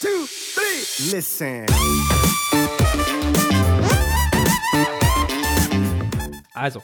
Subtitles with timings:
[0.00, 0.08] two,
[0.54, 1.16] three.
[1.16, 1.66] Listen.
[6.54, 6.82] Also,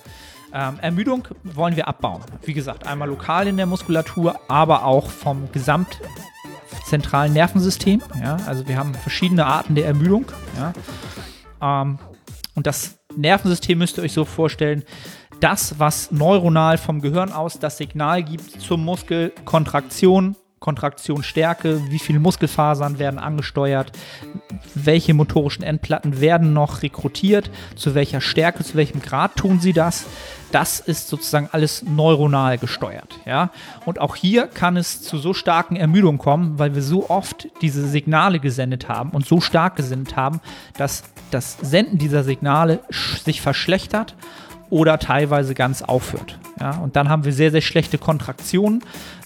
[0.52, 2.22] ähm, Ermüdung wollen wir abbauen.
[2.42, 8.00] Wie gesagt, einmal lokal in der Muskulatur, aber auch vom gesamtzentralen Nervensystem.
[8.22, 8.36] Ja?
[8.46, 10.26] Also wir haben verschiedene Arten der Ermüdung.
[10.56, 11.82] Ja?
[11.82, 11.98] Ähm,
[12.54, 14.84] und das Nervensystem müsst ihr euch so vorstellen,
[15.40, 19.32] das, was neuronal vom Gehirn aus das Signal gibt zum Muskel,
[20.64, 23.92] Kontraktion, Kontraktionsstärke, wie viele Muskelfasern werden angesteuert,
[24.74, 30.06] welche motorischen Endplatten werden noch rekrutiert, zu welcher Stärke, zu welchem Grad tun sie das.
[30.52, 33.18] Das ist sozusagen alles neuronal gesteuert.
[33.26, 33.50] Ja?
[33.84, 37.86] Und auch hier kann es zu so starken Ermüdungen kommen, weil wir so oft diese
[37.86, 40.40] Signale gesendet haben und so stark gesendet haben,
[40.76, 42.80] dass das Senden dieser Signale
[43.24, 44.14] sich verschlechtert
[44.70, 46.38] oder teilweise ganz aufhört.
[46.60, 48.82] Ja, und dann haben wir sehr, sehr schlechte Kontraktionen,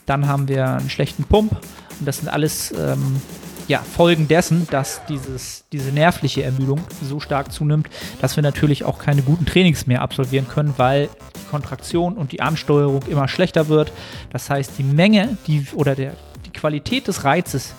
[0.09, 3.21] dann haben wir einen schlechten Pump und das sind alles ähm,
[3.69, 7.89] ja, Folgen dessen, dass dieses, diese nervliche Ermüdung so stark zunimmt,
[8.21, 12.41] dass wir natürlich auch keine guten Trainings mehr absolvieren können, weil die Kontraktion und die
[12.41, 13.93] Ansteuerung immer schlechter wird.
[14.31, 16.15] Das heißt, die Menge die, oder der,
[16.47, 17.75] die Qualität des Reizes,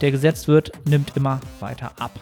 [0.00, 2.20] der gesetzt wird, nimmt immer weiter ab.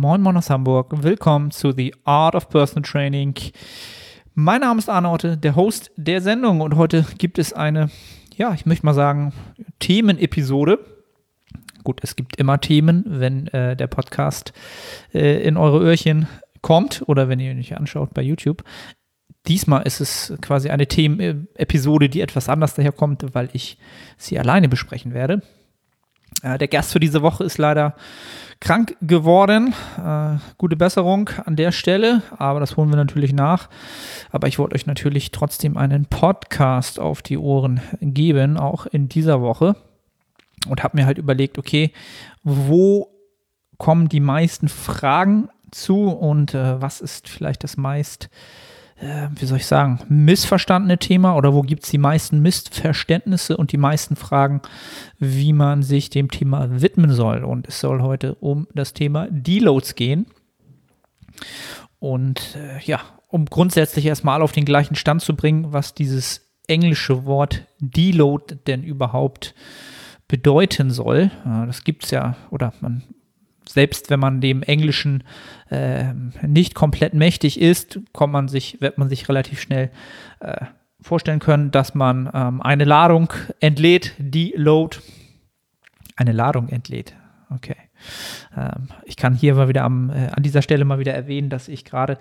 [0.00, 1.02] Moin Moin aus Hamburg.
[1.02, 3.34] Willkommen zu The Art of Personal Training.
[4.32, 7.90] Mein Name ist Arne Otte, der Host der Sendung und heute gibt es eine,
[8.36, 9.32] ja, ich möchte mal sagen,
[9.80, 10.78] Themenepisode.
[11.82, 14.52] Gut, es gibt immer Themen, wenn äh, der Podcast
[15.12, 16.28] äh, in eure Öhrchen
[16.62, 18.62] kommt oder wenn ihr ihn euch anschaut bei YouTube.
[19.48, 23.78] Diesmal ist es quasi eine Themenepisode, die etwas anders daherkommt, weil ich
[24.16, 25.42] sie alleine besprechen werde.
[26.42, 27.94] Äh, der Gast für diese Woche ist leider
[28.60, 29.74] krank geworden.
[30.04, 33.68] Äh, gute Besserung an der Stelle, aber das holen wir natürlich nach.
[34.30, 39.40] Aber ich wollte euch natürlich trotzdem einen Podcast auf die Ohren geben, auch in dieser
[39.40, 39.76] Woche.
[40.68, 41.92] Und habe mir halt überlegt, okay,
[42.42, 43.08] wo
[43.78, 48.28] kommen die meisten Fragen zu und äh, was ist vielleicht das meist
[49.00, 53.72] äh, wie soll ich sagen, missverstandene Thema oder wo gibt es die meisten Missverständnisse und
[53.72, 54.60] die meisten Fragen,
[55.18, 57.44] wie man sich dem Thema widmen soll.
[57.44, 60.26] Und es soll heute um das Thema Deloads gehen.
[62.00, 67.24] Und äh, ja, um grundsätzlich erstmal auf den gleichen Stand zu bringen, was dieses englische
[67.24, 69.54] Wort Deload denn überhaupt
[70.26, 71.30] bedeuten soll.
[71.44, 73.02] Äh, das gibt es ja, oder man
[73.68, 75.24] selbst wenn man dem Englischen
[75.70, 76.12] äh,
[76.46, 79.90] nicht komplett mächtig ist, kommt man sich, wird man sich relativ schnell
[80.40, 80.66] äh,
[81.00, 84.98] vorstellen können, dass man ähm, eine Ladung entlädt, die Load
[86.16, 87.14] eine Ladung entlädt.
[87.50, 87.76] Okay.
[88.56, 91.68] Ähm, ich kann hier mal wieder am, äh, an dieser Stelle mal wieder erwähnen, dass
[91.68, 92.18] ich gerade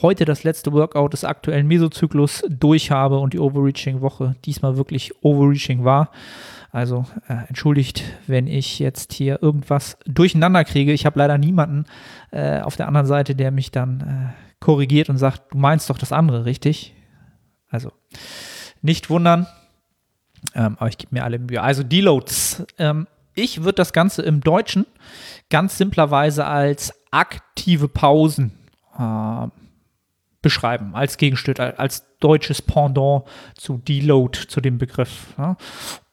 [0.00, 5.84] heute das letzte Workout des aktuellen Mesozyklus durch habe und die Overreaching-Woche diesmal wirklich Overreaching
[5.84, 6.10] war.
[6.70, 10.92] Also äh, entschuldigt, wenn ich jetzt hier irgendwas durcheinander kriege.
[10.92, 11.86] Ich habe leider niemanden
[12.30, 15.98] äh, auf der anderen Seite, der mich dann äh, korrigiert und sagt, du meinst doch
[15.98, 16.94] das andere, richtig?
[17.70, 17.92] Also
[18.82, 19.46] nicht wundern,
[20.54, 21.62] ähm, aber ich gebe mir alle Mühe.
[21.62, 22.64] Also Deloads.
[22.78, 24.84] Ähm, ich würde das Ganze im Deutschen
[25.48, 28.52] ganz simplerweise als aktive Pausen
[28.98, 29.46] äh,
[30.48, 35.34] beschreiben, als Gegenstück, als deutsches Pendant zu Deload, zu dem Begriff.
[35.36, 35.58] Ja.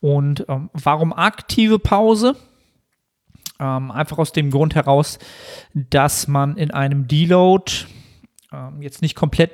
[0.01, 2.35] Und ähm, warum aktive Pause?
[3.61, 5.19] Ähm, einfach aus dem Grund heraus,
[5.73, 7.71] dass man in einem Deload
[8.51, 9.51] ähm, jetzt nicht komplett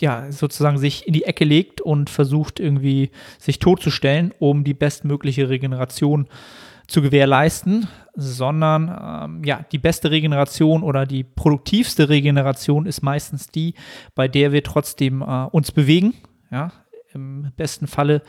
[0.00, 5.48] ja, sozusagen sich in die Ecke legt und versucht irgendwie sich totzustellen, um die bestmögliche
[5.48, 6.26] Regeneration
[6.88, 13.74] zu gewährleisten, sondern ähm, ja, die beste Regeneration oder die produktivste Regeneration ist meistens die,
[14.14, 16.14] bei der wir trotzdem äh, uns bewegen,
[16.50, 16.72] ja,
[17.14, 18.22] im besten Falle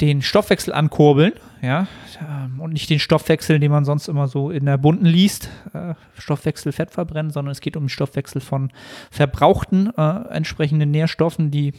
[0.00, 1.86] den Stoffwechsel ankurbeln, ja,
[2.20, 5.94] ähm, und nicht den Stoffwechsel, den man sonst immer so in der bunten liest, äh,
[6.18, 8.72] Stoffwechsel Fett verbrennen, sondern es geht um den Stoffwechsel von
[9.10, 11.72] verbrauchten äh, entsprechenden Nährstoffen, die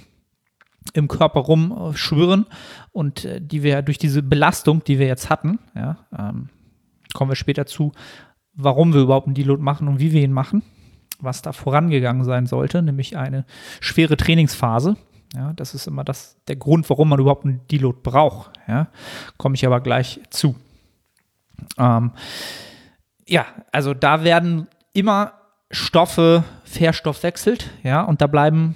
[0.94, 2.46] im Körper rumschwirren
[2.92, 6.50] und äh, die wir durch diese Belastung, die wir jetzt hatten, ja, ähm,
[7.14, 7.92] kommen wir später zu,
[8.54, 10.64] warum wir überhaupt einen Deload machen und wie wir ihn machen,
[11.20, 13.46] was da vorangegangen sein sollte, nämlich eine
[13.80, 14.98] schwere Trainingsphase.
[15.36, 18.52] Ja, das ist immer das, der Grund, warum man überhaupt einen Deload braucht.
[18.68, 18.88] Ja,
[19.38, 20.56] komme ich aber gleich zu.
[21.78, 22.12] Ähm,
[23.28, 25.34] ja, also da werden immer
[25.72, 28.76] Stoffe verstoffwechselt, ja, und da bleiben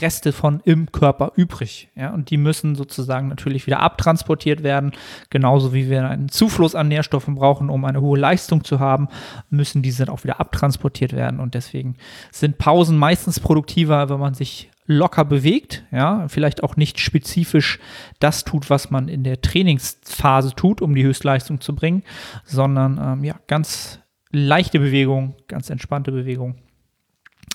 [0.00, 1.88] Reste von im Körper übrig.
[1.94, 4.92] Ja, und die müssen sozusagen natürlich wieder abtransportiert werden.
[5.30, 9.08] Genauso wie wir einen Zufluss an Nährstoffen brauchen, um eine hohe Leistung zu haben,
[9.48, 11.40] müssen diese auch wieder abtransportiert werden.
[11.40, 11.96] Und deswegen
[12.30, 17.78] sind Pausen meistens produktiver, wenn man sich locker bewegt, ja, vielleicht auch nicht spezifisch
[18.20, 22.02] das tut, was man in der Trainingsphase tut, um die Höchstleistung zu bringen,
[22.44, 24.00] sondern ähm, ja, ganz
[24.30, 26.56] leichte Bewegung, ganz entspannte Bewegung.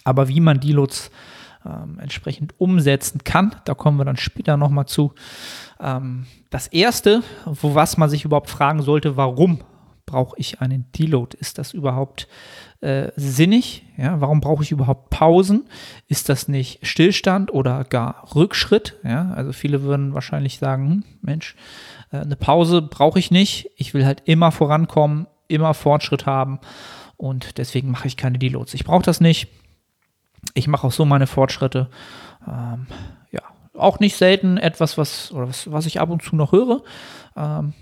[0.03, 1.09] Aber wie man Deloads
[1.65, 3.55] ähm, entsprechend umsetzen kann.
[3.65, 5.13] Da kommen wir dann später nochmal zu.
[5.79, 9.59] Ähm, das erste, wo was man sich überhaupt fragen sollte, warum
[10.05, 11.37] brauche ich einen Deload?
[11.39, 12.27] Ist das überhaupt
[12.81, 13.85] äh, sinnig?
[13.97, 15.67] Ja, warum brauche ich überhaupt Pausen?
[16.07, 18.97] Ist das nicht Stillstand oder gar Rückschritt?
[19.03, 21.55] Ja, also viele würden wahrscheinlich sagen, hm, Mensch,
[22.11, 23.69] äh, eine Pause brauche ich nicht.
[23.77, 26.59] Ich will halt immer vorankommen, immer Fortschritt haben
[27.17, 28.73] und deswegen mache ich keine Deloads.
[28.73, 29.47] Ich brauche das nicht.
[30.53, 31.89] Ich mache auch so meine Fortschritte.
[32.47, 32.87] Ähm,
[33.31, 33.41] ja,
[33.73, 36.83] auch nicht selten etwas, was, oder was, was ich ab und zu noch höre.
[37.35, 37.73] Ähm,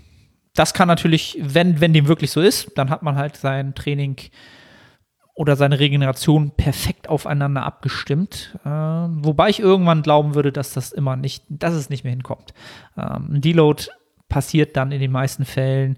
[0.54, 4.16] das kann natürlich, wenn, wenn dem wirklich so ist, dann hat man halt sein Training
[5.34, 8.58] oder seine Regeneration perfekt aufeinander abgestimmt.
[8.64, 12.52] Äh, wobei ich irgendwann glauben würde, dass das immer nicht, dass es nicht mehr hinkommt.
[12.98, 13.84] Ähm, ein Deload
[14.28, 15.96] passiert dann in den meisten Fällen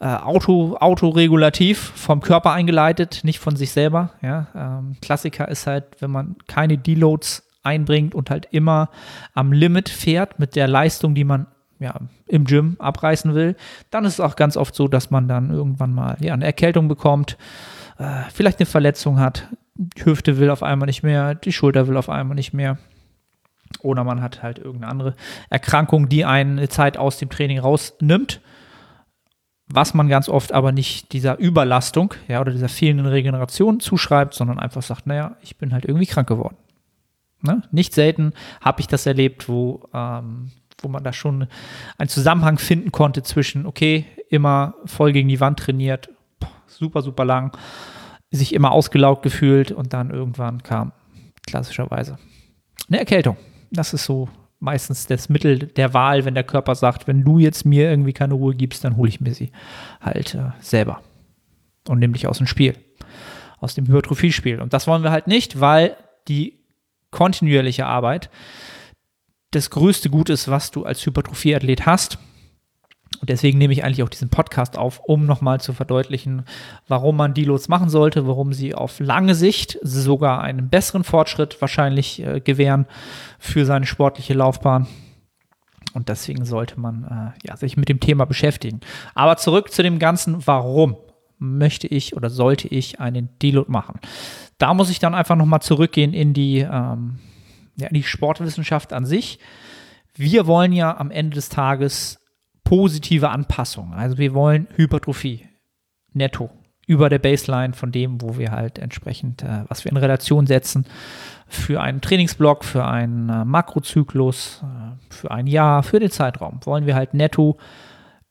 [0.00, 4.10] äh, Auto, autoregulativ vom Körper eingeleitet, nicht von sich selber.
[4.22, 4.46] Ja?
[4.54, 8.88] Ähm, Klassiker ist halt, wenn man keine Deloads einbringt und halt immer
[9.34, 11.46] am Limit fährt mit der Leistung, die man
[11.78, 11.94] ja,
[12.26, 13.56] im Gym abreißen will,
[13.90, 16.88] dann ist es auch ganz oft so, dass man dann irgendwann mal ja, eine Erkältung
[16.88, 17.36] bekommt,
[17.98, 21.96] äh, vielleicht eine Verletzung hat, die Hüfte will auf einmal nicht mehr, die Schulter will
[21.96, 22.78] auf einmal nicht mehr.
[23.82, 25.14] Oder man hat halt irgendeine andere
[25.48, 28.40] Erkrankung, die eine Zeit aus dem Training rausnimmt
[29.72, 34.58] was man ganz oft aber nicht dieser Überlastung ja, oder dieser fehlenden Regeneration zuschreibt, sondern
[34.58, 36.56] einfach sagt, naja, ich bin halt irgendwie krank geworden.
[37.42, 37.62] Ne?
[37.70, 40.50] Nicht selten habe ich das erlebt, wo, ähm,
[40.82, 41.46] wo man da schon
[41.98, 46.10] einen Zusammenhang finden konnte zwischen, okay, immer voll gegen die Wand trainiert,
[46.66, 47.56] super, super lang,
[48.30, 50.92] sich immer ausgelaugt gefühlt und dann irgendwann kam
[51.46, 52.18] klassischerweise
[52.88, 53.36] eine Erkältung.
[53.70, 54.28] Das ist so
[54.60, 58.34] meistens das Mittel der Wahl, wenn der Körper sagt, wenn du jetzt mir irgendwie keine
[58.34, 59.50] Ruhe gibst, dann hole ich mir sie
[60.00, 61.02] halt äh, selber
[61.88, 62.74] und nehme dich aus dem Spiel,
[63.58, 64.60] aus dem Hypertrophiespiel.
[64.60, 65.96] Und das wollen wir halt nicht, weil
[66.28, 66.60] die
[67.10, 68.30] kontinuierliche Arbeit
[69.50, 72.18] das größte Gut ist, was du als Hypertrophieathlet hast.
[73.20, 76.44] Und deswegen nehme ich eigentlich auch diesen Podcast auf, um nochmal zu verdeutlichen,
[76.88, 82.22] warum man Deloads machen sollte, warum sie auf lange Sicht sogar einen besseren Fortschritt wahrscheinlich
[82.22, 82.86] äh, gewähren
[83.38, 84.86] für seine sportliche Laufbahn.
[85.92, 88.80] Und deswegen sollte man äh, ja, sich mit dem Thema beschäftigen.
[89.14, 90.96] Aber zurück zu dem Ganzen, warum
[91.38, 93.98] möchte ich oder sollte ich einen Deload machen?
[94.56, 97.18] Da muss ich dann einfach nochmal zurückgehen in die, ähm,
[97.76, 99.38] ja, in die Sportwissenschaft an sich.
[100.14, 102.19] Wir wollen ja am Ende des Tages
[102.70, 103.92] positive Anpassung.
[103.94, 105.44] Also wir wollen Hypertrophie
[106.12, 106.50] netto
[106.86, 110.86] über der Baseline von dem, wo wir halt entsprechend, äh, was wir in Relation setzen
[111.48, 116.60] für einen Trainingsblock, für einen äh, Makrozyklus, äh, für ein Jahr, für den Zeitraum.
[116.64, 117.58] Wollen wir halt netto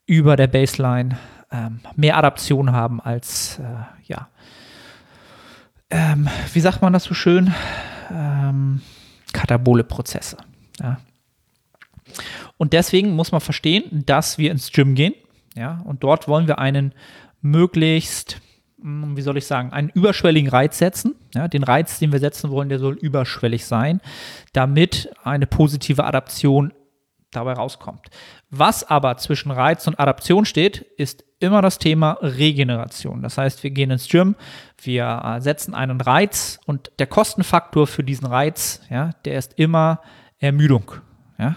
[0.06, 1.18] über der Baseline
[1.52, 4.28] ähm, mehr Adaption haben als, äh, ja,
[5.90, 7.52] ähm, wie sagt man das so schön?
[8.10, 8.80] Ähm,
[9.34, 10.38] katabole Prozesse.
[10.80, 10.96] Ja.
[12.60, 15.14] Und deswegen muss man verstehen, dass wir ins Gym gehen.
[15.56, 16.92] Ja, und dort wollen wir einen
[17.40, 18.42] möglichst,
[18.82, 21.14] hm, wie soll ich sagen, einen überschwelligen Reiz setzen.
[21.34, 24.02] Ja, den Reiz, den wir setzen wollen, der soll überschwellig sein,
[24.52, 26.74] damit eine positive Adaption
[27.30, 28.10] dabei rauskommt.
[28.50, 33.22] Was aber zwischen Reiz und Adaption steht, ist immer das Thema Regeneration.
[33.22, 34.34] Das heißt, wir gehen ins Gym,
[34.82, 40.02] wir setzen einen Reiz und der Kostenfaktor für diesen Reiz, ja, der ist immer
[40.38, 40.92] Ermüdung.
[41.38, 41.56] Ja,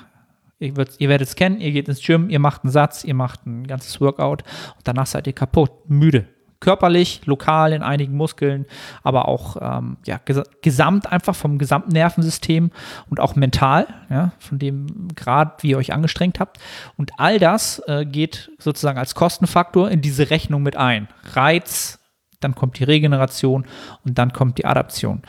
[0.63, 3.45] Ihr, ihr werdet es kennen, ihr geht ins Gym, ihr macht einen Satz, ihr macht
[3.45, 4.43] ein ganzes Workout
[4.75, 6.27] und danach seid ihr kaputt, müde.
[6.59, 8.65] Körperlich, lokal in einigen Muskeln,
[9.03, 10.21] aber auch ähm, ja,
[10.61, 12.71] gesamt einfach vom gesamten Nervensystem
[13.09, 16.59] und auch mental, ja, von dem Grad, wie ihr euch angestrengt habt.
[16.95, 21.09] Und all das äh, geht sozusagen als Kostenfaktor in diese Rechnung mit ein.
[21.33, 21.99] Reiz,
[22.43, 23.65] dann kommt die Regeneration
[24.05, 25.21] und dann kommt die Adaption.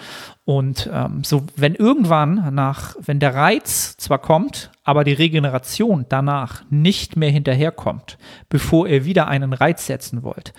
[0.44, 6.64] Und ähm, so, wenn irgendwann nach, wenn der Reiz zwar kommt, aber die Regeneration danach
[6.70, 8.18] nicht mehr hinterherkommt,
[8.48, 10.52] bevor ihr wieder einen Reiz setzen wollt,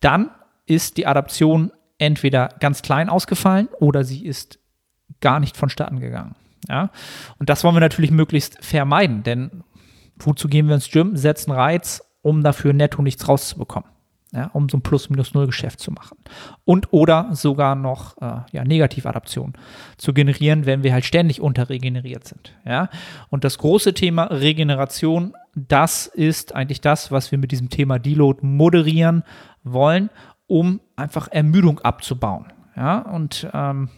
[0.00, 0.30] dann
[0.66, 4.58] ist die Adaption entweder ganz klein ausgefallen oder sie ist
[5.20, 6.34] gar nicht vonstatten gegangen.
[6.68, 6.90] Ja?
[7.38, 9.64] Und das wollen wir natürlich möglichst vermeiden, denn
[10.16, 13.89] wozu gehen wir ins Gym, setzen Reiz, um dafür netto nichts rauszubekommen.
[14.32, 16.16] Ja, um so ein Plus-Minus-Null-Geschäft zu machen.
[16.64, 19.54] Und oder sogar noch äh, ja, Negativadaption
[19.96, 22.54] zu generieren, wenn wir halt ständig unterregeneriert sind.
[22.64, 22.88] Ja?
[23.28, 28.46] Und das große Thema Regeneration, das ist eigentlich das, was wir mit diesem Thema Deload
[28.46, 29.24] moderieren
[29.64, 30.10] wollen,
[30.46, 32.52] um einfach Ermüdung abzubauen.
[32.76, 33.00] Ja?
[33.00, 33.88] Und ähm,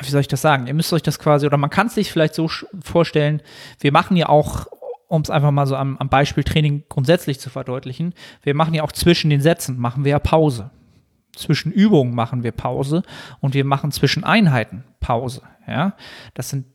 [0.00, 0.66] wie soll ich das sagen?
[0.66, 2.48] Ihr müsst euch das quasi, oder man kann es sich vielleicht so
[2.82, 3.42] vorstellen,
[3.80, 4.66] wir machen ja auch
[5.12, 8.82] um es einfach mal so am, am Beispiel Training grundsätzlich zu verdeutlichen, wir machen ja
[8.82, 10.70] auch zwischen den Sätzen, machen wir ja Pause.
[11.34, 13.02] Zwischen Übungen machen wir Pause
[13.40, 15.42] und wir machen zwischen Einheiten Pause.
[15.66, 15.94] Ja,
[16.32, 16.66] das sind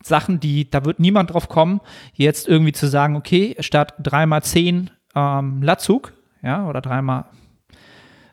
[0.00, 1.80] Sachen, die, da wird niemand drauf kommen,
[2.14, 7.24] jetzt irgendwie zu sagen, okay, statt dreimal zehn ähm, Latzug, ja, oder dreimal,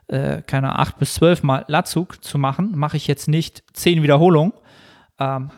[0.06, 4.52] äh, keine acht bis zwölf Mal Latzug zu machen, mache ich jetzt nicht zehn Wiederholungen,
[5.18, 5.50] ähm,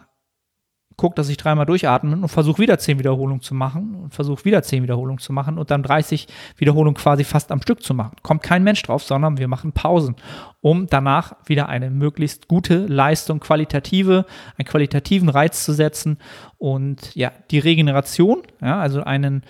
[0.96, 4.62] gucke, dass ich dreimal durchatme und versuche wieder zehn Wiederholungen zu machen und versuche wieder
[4.62, 6.26] zehn Wiederholungen zu machen und dann 30
[6.56, 8.16] Wiederholungen quasi fast am Stück zu machen.
[8.22, 10.16] Kommt kein Mensch drauf, sondern wir machen Pausen,
[10.60, 14.24] um danach wieder eine möglichst gute Leistung, qualitative,
[14.56, 16.18] einen qualitativen Reiz zu setzen
[16.56, 19.42] und ja, die Regeneration, ja, also einen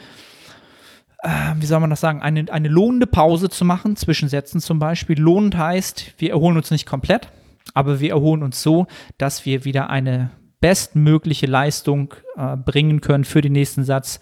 [1.23, 4.79] äh, wie soll man das sagen, eine, eine lohnende Pause zu machen zwischen Sätzen zum
[4.79, 5.19] Beispiel.
[5.19, 7.29] Lohnend heißt, wir erholen uns nicht komplett,
[7.73, 8.87] aber wir erholen uns so,
[9.17, 14.21] dass wir wieder eine bestmögliche Leistung äh, bringen können für den nächsten Satz,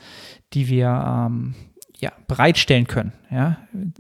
[0.53, 1.55] die wir ähm,
[1.99, 3.13] ja, bereitstellen können.
[3.31, 3.59] Ja?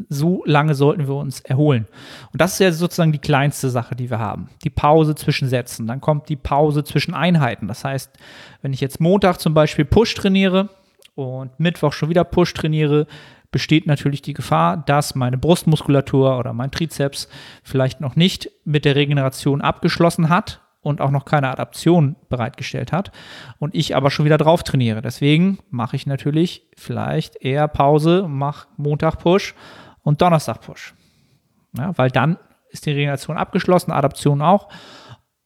[0.09, 1.87] So lange sollten wir uns erholen.
[2.33, 4.49] Und das ist ja sozusagen die kleinste Sache, die wir haben.
[4.64, 5.87] Die Pause zwischen Sätzen.
[5.87, 7.69] Dann kommt die Pause zwischen Einheiten.
[7.69, 8.11] Das heißt,
[8.62, 10.71] wenn ich jetzt Montag zum Beispiel Push trainiere
[11.14, 13.07] und Mittwoch schon wieder Push trainiere,
[13.53, 17.29] besteht natürlich die Gefahr, dass meine Brustmuskulatur oder mein Trizeps
[17.62, 23.11] vielleicht noch nicht mit der Regeneration abgeschlossen hat und auch noch keine Adaption bereitgestellt hat
[23.59, 25.03] und ich aber schon wieder drauf trainiere.
[25.03, 29.55] Deswegen mache ich natürlich vielleicht eher Pause, mache Montag Push
[30.03, 30.95] und Donnerstag Push.
[31.76, 32.38] Ja, weil dann
[32.71, 34.69] ist die Regeneration abgeschlossen, Adaption auch.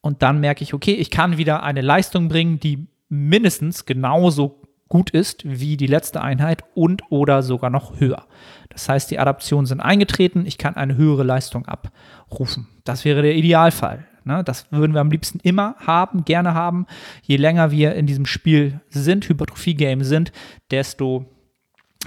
[0.00, 5.10] Und dann merke ich, okay, ich kann wieder eine Leistung bringen, die mindestens genauso gut
[5.10, 8.24] ist wie die letzte Einheit und oder sogar noch höher.
[8.70, 12.68] Das heißt, die Adaptionen sind eingetreten, ich kann eine höhere Leistung abrufen.
[12.84, 14.06] Das wäre der Idealfall.
[14.28, 14.44] Ne?
[14.44, 16.86] Das würden wir am liebsten immer haben, gerne haben.
[17.22, 20.32] Je länger wir in diesem Spiel sind, Hypertrophie-Game sind,
[20.70, 21.24] desto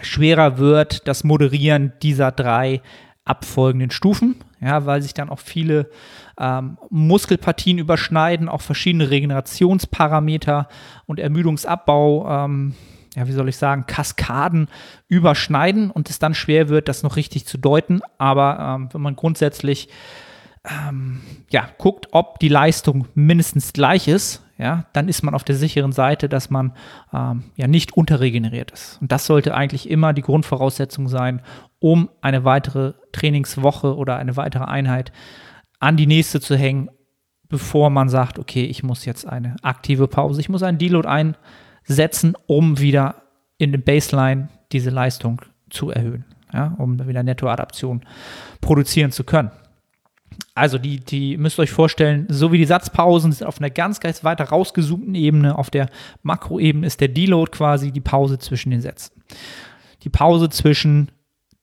[0.02, 2.82] schwerer wird das Moderieren dieser drei
[3.26, 5.90] abfolgenden Stufen, ja, weil sich dann auch viele
[6.40, 10.68] ähm, Muskelpartien überschneiden, auch verschiedene Regenerationsparameter
[11.08, 12.76] und Ermüdungsabbau, ähm,
[13.16, 14.70] ja, wie soll ich sagen, Kaskaden
[15.08, 18.02] überschneiden und es dann schwer wird, das noch richtig zu deuten.
[18.18, 19.90] Aber ähm, wenn man grundsätzlich
[20.70, 25.56] ähm, ja, guckt, ob die Leistung mindestens gleich ist, ja, dann ist man auf der
[25.56, 26.74] sicheren Seite, dass man
[27.12, 29.00] ähm, ja nicht unterregeneriert ist.
[29.02, 31.42] Und das sollte eigentlich immer die Grundvoraussetzung sein,
[31.80, 35.12] um eine weitere Trainingswoche oder eine weitere Einheit
[35.80, 36.92] an die nächste zu hängen,
[37.50, 42.36] bevor man sagt, okay, ich muss jetzt eine aktive Pause, ich muss einen Deload einsetzen,
[42.46, 43.24] um wieder
[43.58, 45.42] in den Baseline diese Leistung
[45.72, 48.06] zu erhöhen, ja, um wieder Nettoadaption
[48.62, 49.50] produzieren zu können.
[50.54, 54.00] Also die, die müsst ihr euch vorstellen, so wie die Satzpausen sind auf einer ganz,
[54.00, 55.90] ganz weiter rausgezoomten Ebene, auf der
[56.24, 59.22] Makroebene ist der Deload quasi die Pause zwischen den Sätzen.
[60.04, 61.12] Die Pause zwischen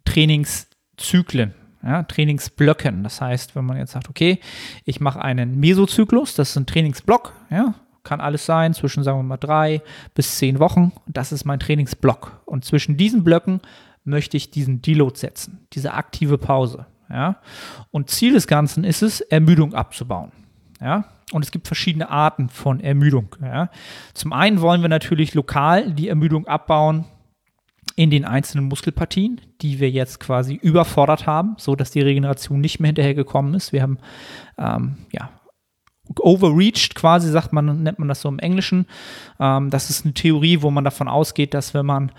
[0.04, 3.02] Trainingszyklen, ja, Trainingsblöcken.
[3.02, 4.38] Das heißt, wenn man jetzt sagt, okay,
[4.84, 9.22] ich mache einen Mesozyklus, das ist ein Trainingsblock, ja, kann alles sein, zwischen, sagen wir
[9.22, 9.82] mal, drei
[10.14, 10.92] bis zehn Wochen.
[11.06, 12.40] Das ist mein Trainingsblock.
[12.46, 13.60] Und zwischen diesen Blöcken
[14.04, 16.86] möchte ich diesen Deload setzen, diese aktive Pause.
[17.10, 17.36] Ja?
[17.90, 20.32] Und Ziel des Ganzen ist es, Ermüdung abzubauen.
[20.80, 21.04] Ja?
[21.32, 23.34] Und es gibt verschiedene Arten von Ermüdung.
[23.42, 23.70] Ja?
[24.14, 27.04] Zum einen wollen wir natürlich lokal die Ermüdung abbauen
[27.96, 32.78] in den einzelnen Muskelpartien, die wir jetzt quasi überfordert haben, so dass die Regeneration nicht
[32.78, 33.72] mehr hinterhergekommen ist.
[33.72, 33.98] Wir haben
[34.56, 35.30] ähm, ja
[36.20, 38.86] overreached quasi, sagt man, nennt man das so im Englischen.
[39.40, 42.12] Ähm, das ist eine Theorie, wo man davon ausgeht, dass wenn man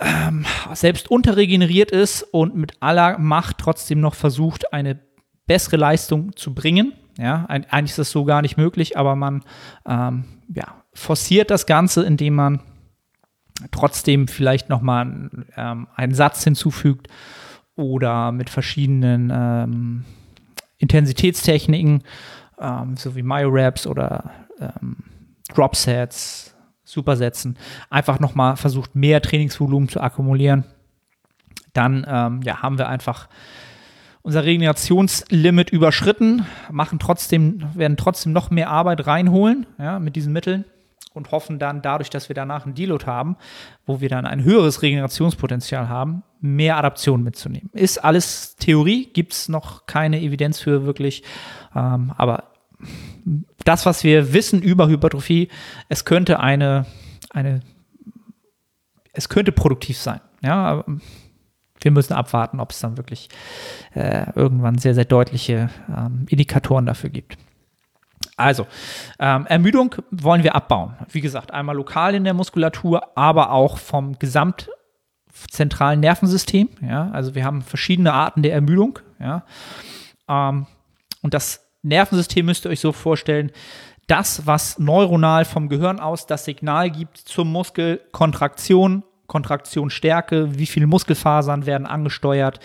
[0.00, 4.98] ähm, selbst unterregeneriert ist und mit aller Macht trotzdem noch versucht, eine
[5.46, 6.92] bessere Leistung zu bringen.
[7.18, 9.42] Ja, eigentlich ist das so gar nicht möglich, aber man
[9.86, 10.24] ähm,
[10.54, 12.60] ja, forciert das Ganze, indem man
[13.72, 17.08] trotzdem vielleicht nochmal ähm, einen Satz hinzufügt
[17.74, 20.04] oder mit verschiedenen ähm,
[20.76, 22.04] Intensitätstechniken,
[22.60, 24.96] ähm, so wie Myoraps oder ähm,
[25.52, 26.54] Dropsets,
[26.88, 27.58] Supersätzen
[27.90, 30.64] einfach nochmal versucht, mehr Trainingsvolumen zu akkumulieren.
[31.74, 33.28] Dann ähm, ja, haben wir einfach
[34.22, 40.64] unser Regenerationslimit überschritten, machen trotzdem, werden trotzdem noch mehr Arbeit reinholen ja, mit diesen Mitteln
[41.12, 43.36] und hoffen dann dadurch, dass wir danach einen Deload haben,
[43.86, 47.70] wo wir dann ein höheres Regenerationspotenzial haben, mehr Adaption mitzunehmen.
[47.74, 51.22] Ist alles Theorie, gibt es noch keine Evidenz für wirklich,
[51.74, 52.47] ähm, aber
[53.64, 55.48] das, was wir wissen über Hypertrophie,
[55.88, 56.86] es könnte eine,
[57.30, 57.60] eine
[59.12, 60.20] es könnte produktiv sein.
[60.42, 60.84] Ja,
[61.80, 63.28] wir müssen abwarten, ob es dann wirklich
[63.94, 67.36] äh, irgendwann sehr, sehr deutliche ähm, Indikatoren dafür gibt.
[68.36, 68.66] Also,
[69.18, 70.94] ähm, Ermüdung wollen wir abbauen.
[71.10, 76.68] Wie gesagt, einmal lokal in der Muskulatur, aber auch vom gesamtzentralen Nervensystem.
[76.80, 79.00] Ja, also wir haben verschiedene Arten der Ermüdung.
[79.18, 79.44] Ja,
[80.28, 80.66] ähm,
[81.22, 83.52] und das Nervensystem müsst ihr euch so vorstellen,
[84.06, 90.86] das, was neuronal vom Gehirn aus das Signal gibt zum Muskel, Kontraktion, Kontraktionsstärke, wie viele
[90.86, 92.60] Muskelfasern werden angesteuert,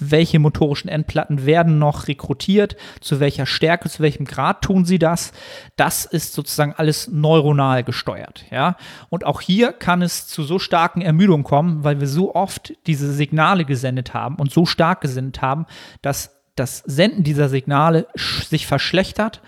[0.00, 5.30] welche motorischen Endplatten werden noch rekrutiert, zu welcher Stärke, zu welchem Grad tun sie das.
[5.76, 8.76] Das ist sozusagen alles neuronal gesteuert, ja.
[9.10, 13.12] Und auch hier kann es zu so starken Ermüdungen kommen, weil wir so oft diese
[13.12, 15.66] Signale gesendet haben und so stark gesendet haben,
[16.02, 19.40] dass das Senden dieser Signale sich verschlechtert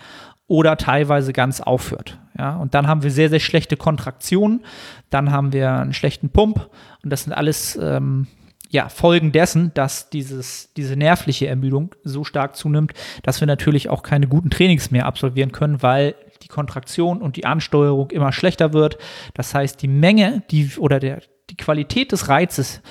[0.47, 2.17] oder teilweise ganz aufhört.
[2.37, 4.63] Ja, und dann haben wir sehr, sehr schlechte Kontraktionen,
[5.09, 6.69] dann haben wir einen schlechten Pump
[7.03, 8.27] und das sind alles ähm,
[8.69, 14.03] ja, Folgen dessen, dass dieses, diese nervliche Ermüdung so stark zunimmt, dass wir natürlich auch
[14.03, 18.97] keine guten Trainings mehr absolvieren können, weil die Kontraktion und die Ansteuerung immer schlechter wird.
[19.33, 22.81] Das heißt, die Menge die, oder der, die Qualität des Reizes,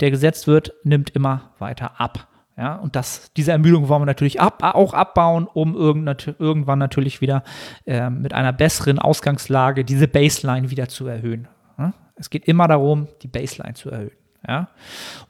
[0.00, 2.28] der gesetzt wird, nimmt immer weiter ab.
[2.58, 7.20] Ja, und das, diese Ermüdung wollen wir natürlich ab, auch abbauen, um irgend, irgendwann natürlich
[7.20, 7.44] wieder
[7.86, 11.46] äh, mit einer besseren Ausgangslage diese Baseline wieder zu erhöhen.
[11.78, 11.94] Ja?
[12.16, 14.10] Es geht immer darum, die Baseline zu erhöhen.
[14.46, 14.70] Ja?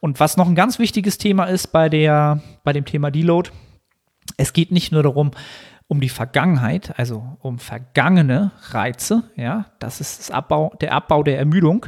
[0.01, 3.51] Und was noch ein ganz wichtiges Thema ist bei, der, bei dem Thema Deload,
[4.39, 5.33] es geht nicht nur darum,
[5.87, 11.39] um die Vergangenheit, also um vergangene Reize, ja, das ist das Abbau, der Abbau der
[11.39, 11.87] Ermüdung,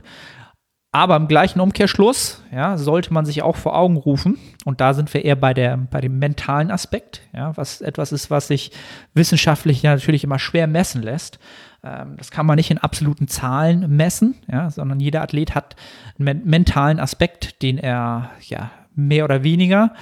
[0.92, 5.12] aber im gleichen Umkehrschluss ja, sollte man sich auch vor Augen rufen, und da sind
[5.14, 8.72] wir eher bei, der, bei dem mentalen Aspekt, ja, was etwas ist, was sich
[9.14, 11.38] wissenschaftlich natürlich immer schwer messen lässt.
[11.84, 15.76] Ähm, das kann man nicht in absoluten Zahlen messen, ja, sondern jeder Athlet hat
[16.18, 19.94] einen mentalen Aspekt, den er ja, mehr oder weniger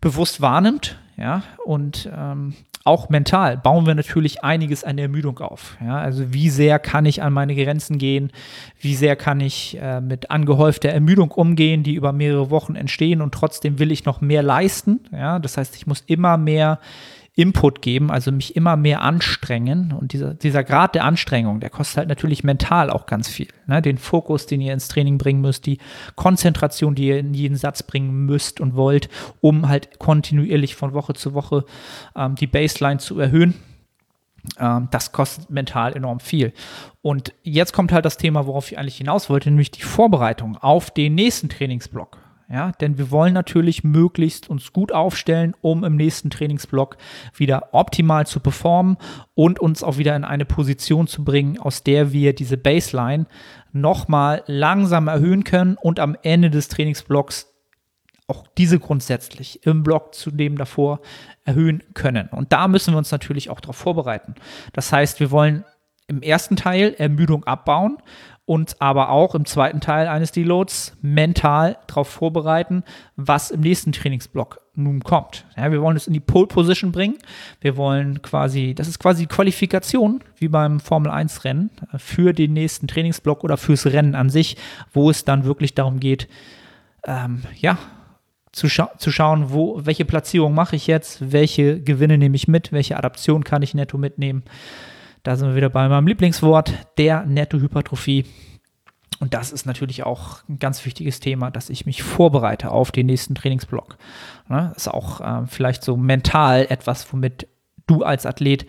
[0.00, 0.98] bewusst wahrnimmt.
[1.16, 5.76] Ja, und ähm, auch mental bauen wir natürlich einiges an Ermüdung auf.
[5.84, 8.30] Ja, also wie sehr kann ich an meine Grenzen gehen?
[8.80, 13.34] Wie sehr kann ich äh, mit angehäufter Ermüdung umgehen, die über mehrere Wochen entstehen und
[13.34, 15.00] trotzdem will ich noch mehr leisten?
[15.12, 16.78] Ja, das heißt, ich muss immer mehr
[17.38, 19.92] Input geben, also mich immer mehr anstrengen.
[19.92, 23.46] Und dieser, dieser Grad der Anstrengung, der kostet halt natürlich mental auch ganz viel.
[23.68, 23.80] Ne?
[23.80, 25.78] Den Fokus, den ihr ins Training bringen müsst, die
[26.16, 29.08] Konzentration, die ihr in jeden Satz bringen müsst und wollt,
[29.40, 31.64] um halt kontinuierlich von Woche zu Woche
[32.16, 33.54] ähm, die Baseline zu erhöhen.
[34.58, 36.52] Ähm, das kostet mental enorm viel.
[37.02, 40.90] Und jetzt kommt halt das Thema, worauf ich eigentlich hinaus wollte, nämlich die Vorbereitung auf
[40.90, 42.18] den nächsten Trainingsblock.
[42.50, 46.96] Ja, denn wir wollen natürlich möglichst uns gut aufstellen, um im nächsten Trainingsblock
[47.34, 48.96] wieder optimal zu performen
[49.34, 53.26] und uns auch wieder in eine Position zu bringen, aus der wir diese Baseline
[53.72, 57.52] nochmal langsam erhöhen können und am Ende des Trainingsblocks
[58.28, 61.00] auch diese grundsätzlich im Block zu dem davor
[61.44, 62.28] erhöhen können.
[62.28, 64.34] Und da müssen wir uns natürlich auch darauf vorbereiten.
[64.72, 65.64] Das heißt, wir wollen
[66.06, 67.98] im ersten Teil Ermüdung abbauen
[68.48, 72.82] und aber auch im zweiten Teil eines Deloads mental darauf vorbereiten,
[73.14, 75.44] was im nächsten Trainingsblock nun kommt.
[75.54, 77.18] Ja, wir wollen es in die Pole Position bringen.
[77.60, 82.88] Wir wollen quasi, das ist quasi Qualifikation, wie beim Formel 1 Rennen, für den nächsten
[82.88, 84.56] Trainingsblock oder fürs Rennen an sich,
[84.94, 86.26] wo es dann wirklich darum geht,
[87.04, 87.76] ähm, ja,
[88.52, 92.72] zu, scha zu schauen, wo, welche Platzierung mache ich jetzt, welche Gewinne nehme ich mit,
[92.72, 94.42] welche Adaption kann ich netto mitnehmen.
[95.28, 98.24] Da sind wir wieder bei meinem Lieblingswort, der Nettohypertrophie.
[99.20, 103.04] Und das ist natürlich auch ein ganz wichtiges Thema, dass ich mich vorbereite auf den
[103.04, 103.98] nächsten Trainingsblock.
[104.48, 104.72] Ne?
[104.74, 107.46] Ist auch äh, vielleicht so mental etwas, womit
[107.86, 108.64] du als Athlet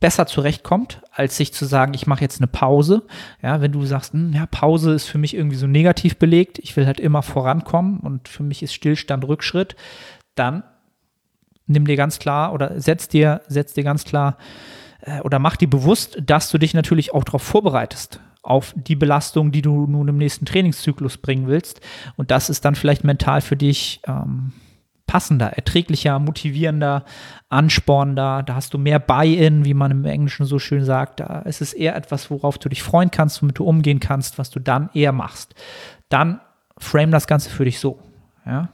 [0.00, 3.04] besser zurechtkommt, als sich zu sagen, ich mache jetzt eine Pause.
[3.40, 6.76] Ja, wenn du sagst, hm, ja, Pause ist für mich irgendwie so negativ belegt, ich
[6.76, 9.76] will halt immer vorankommen und für mich ist Stillstand Rückschritt,
[10.34, 10.62] dann
[11.66, 14.36] nimm dir ganz klar oder setz dir, setz dir ganz klar
[15.02, 19.52] äh, oder mach dir bewusst, dass du dich natürlich auch darauf vorbereitest, auf die Belastung,
[19.52, 21.80] die du nun im nächsten Trainingszyklus bringen willst.
[22.16, 24.52] Und das ist dann vielleicht mental für dich ähm,
[25.06, 27.04] passender, erträglicher, motivierender,
[27.48, 28.42] anspornender.
[28.42, 31.20] Da hast du mehr Buy-in, wie man im Englischen so schön sagt.
[31.20, 34.50] Da ist es eher etwas, worauf du dich freuen kannst, womit du umgehen kannst, was
[34.50, 35.54] du dann eher machst.
[36.08, 36.40] Dann
[36.78, 38.00] frame das Ganze für dich so.
[38.44, 38.70] Ja?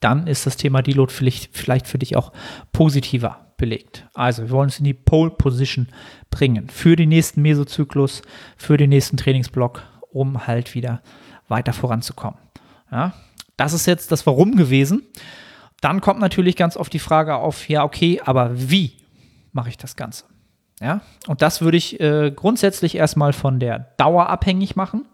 [0.00, 2.32] Dann ist das Thema Deload vielleicht, vielleicht für dich auch
[2.72, 4.06] positiver belegt.
[4.14, 5.88] Also wir wollen uns in die Pole Position
[6.30, 8.22] bringen für den nächsten Mesozyklus,
[8.56, 11.02] für den nächsten Trainingsblock, um halt wieder
[11.48, 12.38] weiter voranzukommen.
[12.90, 13.12] Ja,
[13.58, 15.02] das ist jetzt das Warum gewesen.
[15.80, 18.92] Dann kommt natürlich ganz oft die Frage auf, ja, okay, aber wie
[19.52, 20.24] mache ich das Ganze?
[20.80, 25.06] Ja, und das würde ich äh, grundsätzlich erstmal von der Dauer abhängig machen,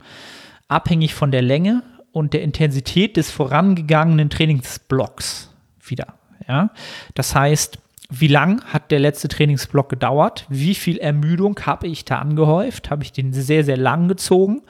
[0.68, 6.14] abhängig von der Länge und der Intensität des vorangegangenen Trainingsblocks wieder.
[6.46, 6.70] Ja,
[7.14, 7.78] das heißt,
[8.20, 10.46] wie lang hat der letzte Trainingsblock gedauert?
[10.48, 12.90] Wie viel Ermüdung habe ich da angehäuft?
[12.90, 14.62] Habe ich den sehr, sehr lang gezogen?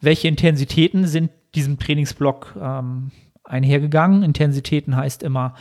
[0.00, 3.10] Welche Intensitäten sind diesem Trainingsblock ähm,
[3.44, 4.22] einhergegangen?
[4.22, 5.54] Intensitäten heißt immer,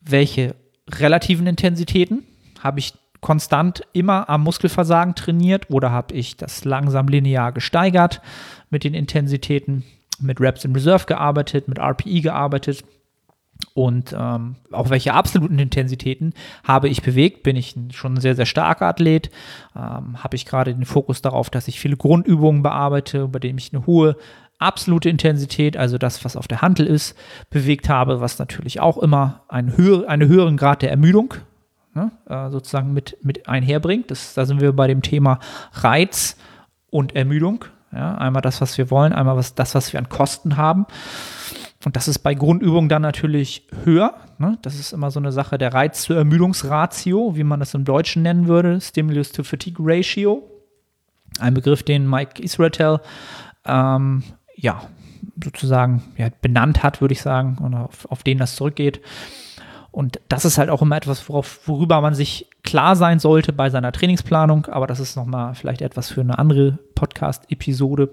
[0.00, 0.54] welche
[0.90, 2.24] relativen Intensitäten
[2.60, 8.20] habe ich konstant immer am Muskelversagen trainiert oder habe ich das langsam linear gesteigert
[8.70, 9.84] mit den Intensitäten,
[10.20, 12.84] mit Reps in Reserve gearbeitet, mit RPE gearbeitet
[13.74, 17.42] und ähm, auch welche absoluten Intensitäten habe ich bewegt?
[17.42, 19.30] Bin ich schon ein sehr, sehr starker Athlet?
[19.74, 23.72] Ähm, habe ich gerade den Fokus darauf, dass ich viele Grundübungen bearbeite, bei denen ich
[23.72, 24.16] eine hohe
[24.58, 27.16] absolute Intensität, also das, was auf der Hantel ist,
[27.50, 31.34] bewegt habe, was natürlich auch immer einen, höher, einen höheren Grad der Ermüdung
[31.94, 34.10] ne, äh, sozusagen mit, mit einherbringt.
[34.10, 35.40] Das, da sind wir bei dem Thema
[35.72, 36.36] Reiz
[36.90, 37.64] und Ermüdung.
[37.92, 40.86] Ja, einmal das, was wir wollen, einmal was, das, was wir an Kosten haben.
[41.84, 44.14] Und das ist bei Grundübungen dann natürlich höher.
[44.38, 44.58] Ne?
[44.62, 48.80] Das ist immer so eine Sache der Reiz-zu-Ermüdungsratio, wie man das im Deutschen nennen würde,
[48.80, 50.42] Stimulus-to-Fatigue-Ratio.
[51.40, 53.00] Ein Begriff, den Mike Israel
[53.66, 54.22] ähm,
[54.56, 54.82] ja,
[55.42, 59.00] sozusagen ja, benannt hat, würde ich sagen, und auf, auf den das zurückgeht.
[59.90, 63.70] Und das ist halt auch immer etwas, worauf, worüber man sich klar sein sollte bei
[63.70, 64.66] seiner Trainingsplanung.
[64.66, 68.10] Aber das ist nochmal vielleicht etwas für eine andere Podcast-Episode.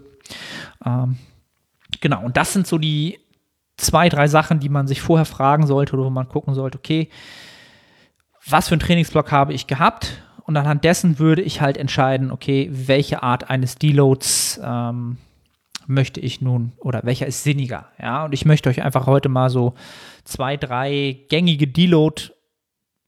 [0.85, 1.17] Ähm,
[1.99, 3.19] genau, und das sind so die
[3.81, 7.09] zwei, drei Sachen, die man sich vorher fragen sollte oder wo man gucken sollte, okay,
[8.47, 10.23] was für einen Trainingsblock habe ich gehabt?
[10.43, 15.17] Und anhand dessen würde ich halt entscheiden, okay, welche Art eines Deloads ähm,
[15.87, 17.87] möchte ich nun oder welcher ist sinniger.
[18.01, 19.75] Ja, und ich möchte euch einfach heute mal so
[20.23, 22.31] zwei, drei gängige Deload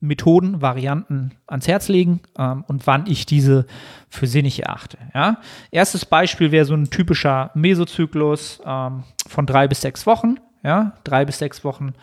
[0.04, 3.66] Methoden, Varianten ans Herz legen ähm, und wann ich diese
[4.10, 4.98] für sinnig erachte.
[5.14, 5.38] Ja?
[5.72, 10.40] Erstes Beispiel wäre so ein typischer Mesozyklus ähm, von drei bis sechs Wochen.
[10.64, 10.94] Ja?
[11.04, 11.94] Drei bis sechs Wochen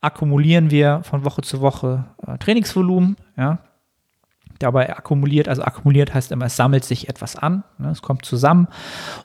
[0.00, 3.16] akkumulieren wir von Woche zu Woche äh, Trainingsvolumen.
[3.36, 3.58] Ja?
[4.58, 5.48] dabei akkumuliert.
[5.48, 8.68] Also akkumuliert heißt immer, es sammelt sich etwas an, ne, es kommt zusammen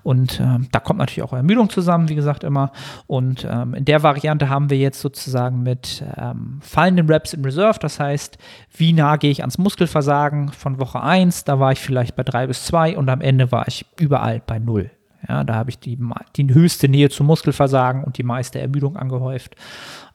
[0.04, 2.72] und ähm, da kommt natürlich auch Ermüdung zusammen, wie gesagt immer.
[3.08, 7.80] Und ähm, in der Variante haben wir jetzt sozusagen mit ähm, fallenden Reps in Reserve,
[7.80, 8.38] das heißt,
[8.76, 12.48] wie nah gehe ich ans Muskelversagen von Woche 1, da war ich vielleicht bei 3
[12.48, 14.92] bis 2 und am Ende war ich überall bei 0.
[15.28, 15.98] Ja, da habe ich die,
[16.36, 19.56] die höchste Nähe zum Muskelversagen und die meiste Ermüdung angehäuft.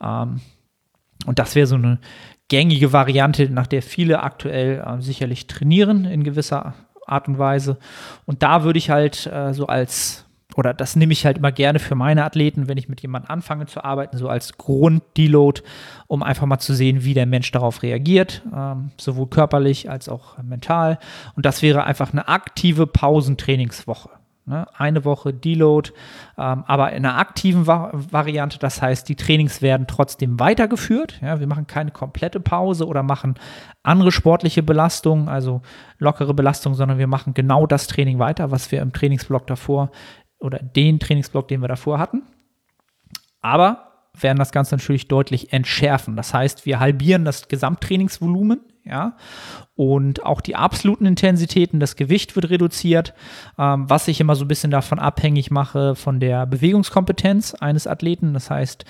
[0.03, 0.41] Ähm,
[1.27, 1.99] und das wäre so eine
[2.49, 6.75] gängige Variante, nach der viele aktuell äh, sicherlich trainieren in gewisser
[7.07, 7.79] Art und Weise.
[8.27, 11.79] Und da würde ich halt äh, so als, oder das nehme ich halt immer gerne
[11.79, 15.63] für meine Athleten, wenn ich mit jemandem anfange zu arbeiten, so als Grund-Deload,
[16.07, 20.43] um einfach mal zu sehen, wie der Mensch darauf reagiert, ähm, sowohl körperlich als auch
[20.43, 20.99] mental.
[21.35, 24.11] Und das wäre einfach eine aktive Pausentrainingswoche.
[24.49, 24.67] Ne?
[24.77, 25.91] Eine Woche Deload,
[26.39, 31.21] ähm, aber in einer aktiven Va Variante, das heißt, die Trainings werden trotzdem weitergeführt.
[31.21, 31.39] Ja?
[31.39, 33.35] Wir machen keine komplette Pause oder machen
[33.83, 35.61] andere sportliche Belastungen, also
[35.99, 39.91] lockere Belastung, sondern wir machen genau das Training weiter, was wir im Trainingsblock davor
[40.39, 42.23] oder den Trainingsblock, den wir davor hatten.
[43.41, 43.89] Aber
[44.23, 46.17] werden das Ganze natürlich deutlich entschärfen.
[46.17, 49.17] Das heißt, wir halbieren das Gesamttrainingsvolumen, ja,
[49.75, 53.15] und auch die absoluten Intensitäten, das Gewicht wird reduziert,
[53.59, 58.35] ähm, was ich immer so ein bisschen davon abhängig mache von der Bewegungskompetenz eines Athleten.
[58.35, 58.85] Das heißt,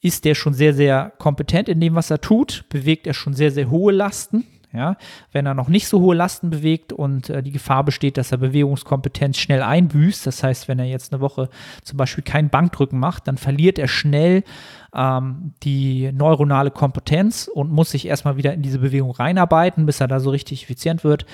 [0.00, 3.50] ist der schon sehr, sehr kompetent in dem, was er tut, bewegt er schon sehr,
[3.50, 4.96] sehr hohe Lasten, ja,
[5.32, 8.38] wenn er noch nicht so hohe Lasten bewegt und äh, die Gefahr besteht, dass er
[8.38, 11.48] Bewegungskompetenz schnell einbüßt, das heißt, wenn er jetzt eine Woche
[11.82, 14.44] zum Beispiel kein Bankdrücken macht, dann verliert er schnell
[14.94, 20.08] ähm, die neuronale Kompetenz und muss sich erstmal wieder in diese Bewegung reinarbeiten, bis er
[20.08, 21.26] da so richtig effizient wird.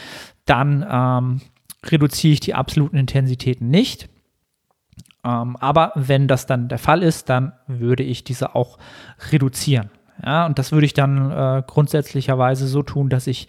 [0.46, 1.40] Dann ähm,
[1.85, 4.09] reduziere ich die absoluten Intensitäten nicht.
[5.25, 8.79] Ähm, aber wenn das dann der Fall ist, dann würde ich diese auch
[9.31, 9.90] reduzieren.
[10.25, 13.49] Ja, und das würde ich dann äh, grundsätzlicherweise so tun, dass ich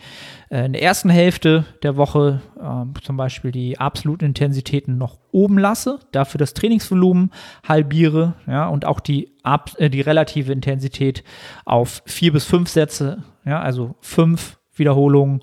[0.49, 5.57] äh, in der ersten Hälfte der Woche äh, zum Beispiel die absoluten Intensitäten noch oben
[5.57, 7.31] lasse, dafür das Trainingsvolumen
[7.67, 11.23] halbiere ja, und auch die, ab, äh, die relative Intensität
[11.65, 15.41] auf vier bis fünf Sätze, ja, also fünf Wiederholungen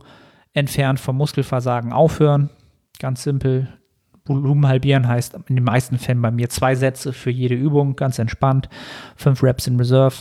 [0.52, 2.50] entfernt vom Muskelversagen aufhören.
[2.98, 3.68] Ganz simpel.
[4.26, 8.18] Volumen halbieren heißt in den meisten Fällen bei mir zwei Sätze für jede Übung, ganz
[8.18, 8.70] entspannt.
[9.16, 10.16] Fünf Reps in Reserve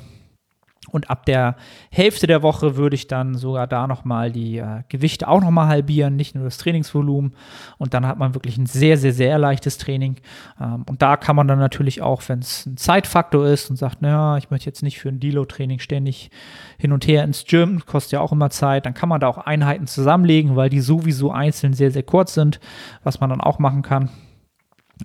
[0.90, 1.56] Und ab der
[1.92, 6.16] Hälfte der Woche würde ich dann sogar da nochmal die äh, Gewichte auch nochmal halbieren,
[6.16, 7.36] nicht nur das Trainingsvolumen.
[7.78, 10.18] Und dann hat man wirklich ein sehr, sehr, sehr leichtes Training.
[10.60, 14.02] Ähm, und da kann man dann natürlich auch, wenn es ein Zeitfaktor ist und sagt,
[14.02, 16.30] naja, ich möchte jetzt nicht für ein Deload-Training ständig
[16.78, 19.38] hin und her ins Gym, kostet ja auch immer Zeit, dann kann man da auch
[19.38, 22.60] Einheiten zusammenlegen, weil die sowieso einzeln sehr, sehr kurz sind,
[23.04, 24.10] was man dann auch machen kann.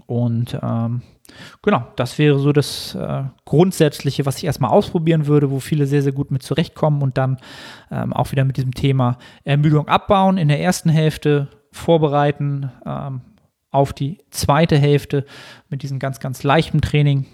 [0.07, 1.03] Und ähm,
[1.62, 6.03] Genau, das wäre so das äh, Grundsätzliche, was ich erstmal ausprobieren würde, wo viele sehr,
[6.03, 7.38] sehr gut mit zurechtkommen und dann
[7.91, 13.21] ähm, auch wieder mit diesem Thema Ermüdung abbauen in der ersten Hälfte, vorbereiten ähm,
[13.71, 15.25] auf die zweite Hälfte
[15.69, 17.27] mit diesem ganz, ganz leichten Training,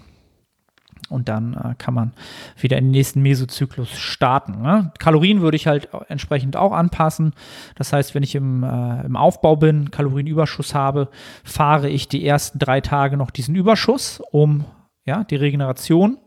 [1.09, 2.13] und dann äh, kann man
[2.57, 4.61] wieder in den nächsten Mesozyklus starten.
[4.61, 4.91] Ne?
[4.99, 7.33] Kalorien würde ich halt entsprechend auch anpassen.
[7.75, 11.09] Das heißt, wenn ich im, äh, im Aufbau bin, Kalorienüberschuss habe,
[11.43, 14.65] fahre ich die ersten drei Tage noch diesen Überschuss, um
[15.05, 16.17] ja, die Regeneration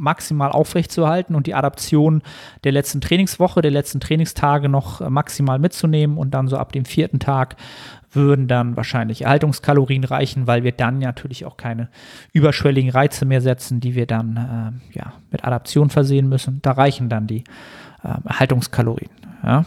[0.00, 2.22] maximal aufrechtzuerhalten und die Adaption
[2.64, 6.84] der letzten Trainingswoche, der letzten Trainingstage noch äh, maximal mitzunehmen und dann so ab dem
[6.84, 7.56] vierten Tag
[8.12, 11.88] würden dann wahrscheinlich Erhaltungskalorien reichen, weil wir dann natürlich auch keine
[12.32, 16.60] überschwelligen Reize mehr setzen, die wir dann äh, ja, mit Adaption versehen müssen.
[16.62, 17.44] Da reichen dann die
[18.02, 19.10] äh, Erhaltungskalorien.
[19.44, 19.64] Ja.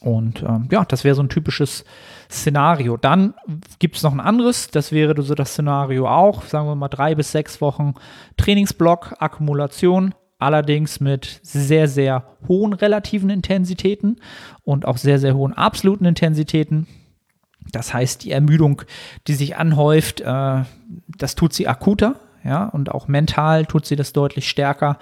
[0.00, 1.84] Und ähm, ja, das wäre so ein typisches
[2.30, 2.96] Szenario.
[2.96, 3.34] Dann
[3.78, 7.14] gibt es noch ein anderes, das wäre so das Szenario auch, sagen wir mal drei
[7.14, 7.94] bis sechs Wochen
[8.36, 14.16] Trainingsblock, Akkumulation, allerdings mit sehr, sehr hohen relativen Intensitäten
[14.64, 16.86] und auch sehr, sehr hohen absoluten Intensitäten.
[17.72, 18.82] Das heißt, die Ermüdung,
[19.26, 20.62] die sich anhäuft, äh,
[21.18, 24.98] das tut sie akuter, ja, und auch mental tut sie das deutlich stärker.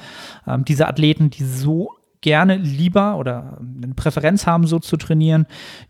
[0.47, 1.91] Ähm, diese Athleten, die so
[2.23, 5.47] gerne lieber oder eine Präferenz haben, so zu trainieren,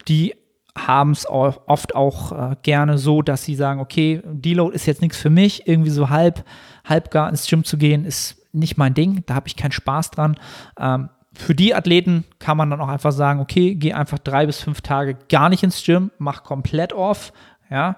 [0.09, 0.35] die
[0.77, 5.19] haben es oft auch äh, gerne so, dass sie sagen, okay, Deload ist jetzt nichts
[5.19, 6.45] für mich, irgendwie so halb,
[6.85, 10.11] halb gar ins Gym zu gehen, ist nicht mein Ding, da habe ich keinen Spaß
[10.11, 10.37] dran.
[10.79, 14.61] Ähm, für die Athleten kann man dann auch einfach sagen, okay, geh einfach drei bis
[14.61, 17.33] fünf Tage gar nicht ins Gym, mach komplett off.
[17.71, 17.97] Ja,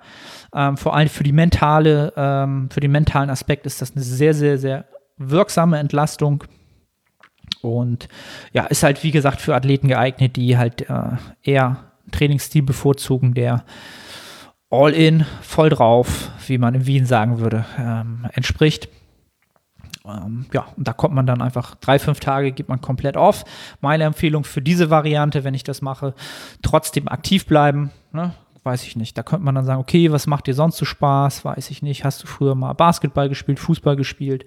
[0.55, 4.33] ähm, vor allem für die mentale, ähm, für den mentalen Aspekt ist das eine sehr,
[4.33, 4.87] sehr, sehr
[5.19, 6.45] wirksame Entlastung.
[7.63, 8.09] Und
[8.53, 13.35] ja, ist halt wie gesagt für Athleten geeignet, die halt äh, eher einen Trainingsstil bevorzugen,
[13.35, 13.65] der
[14.71, 18.89] all in, voll drauf, wie man in Wien sagen würde, ähm, entspricht.
[20.07, 23.45] Ähm, ja, und da kommt man dann einfach drei, fünf Tage, gibt man komplett off.
[23.81, 26.15] Meine Empfehlung für diese Variante, wenn ich das mache,
[26.63, 27.91] trotzdem aktiv bleiben.
[28.13, 28.33] Ne?
[28.63, 29.17] Weiß ich nicht.
[29.17, 31.45] Da könnte man dann sagen, okay, was macht dir sonst so Spaß?
[31.45, 32.05] Weiß ich nicht.
[32.05, 34.45] Hast du früher mal Basketball gespielt, Fußball gespielt?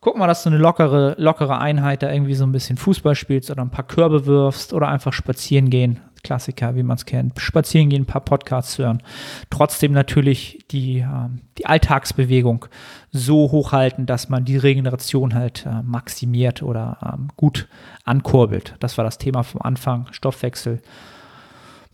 [0.00, 3.50] Guck mal, dass du eine lockere, lockere Einheit da irgendwie so ein bisschen Fußball spielst
[3.50, 6.00] oder ein paar Körbe wirfst oder einfach spazieren gehen.
[6.24, 7.38] Klassiker, wie man es kennt.
[7.38, 9.02] Spazieren gehen, ein paar Podcasts hören.
[9.50, 12.66] Trotzdem natürlich die, äh, die Alltagsbewegung
[13.12, 17.68] so hochhalten, dass man die Regeneration halt äh, maximiert oder ähm, gut
[18.04, 18.74] ankurbelt.
[18.80, 20.08] Das war das Thema vom Anfang.
[20.10, 20.82] Stoffwechsel.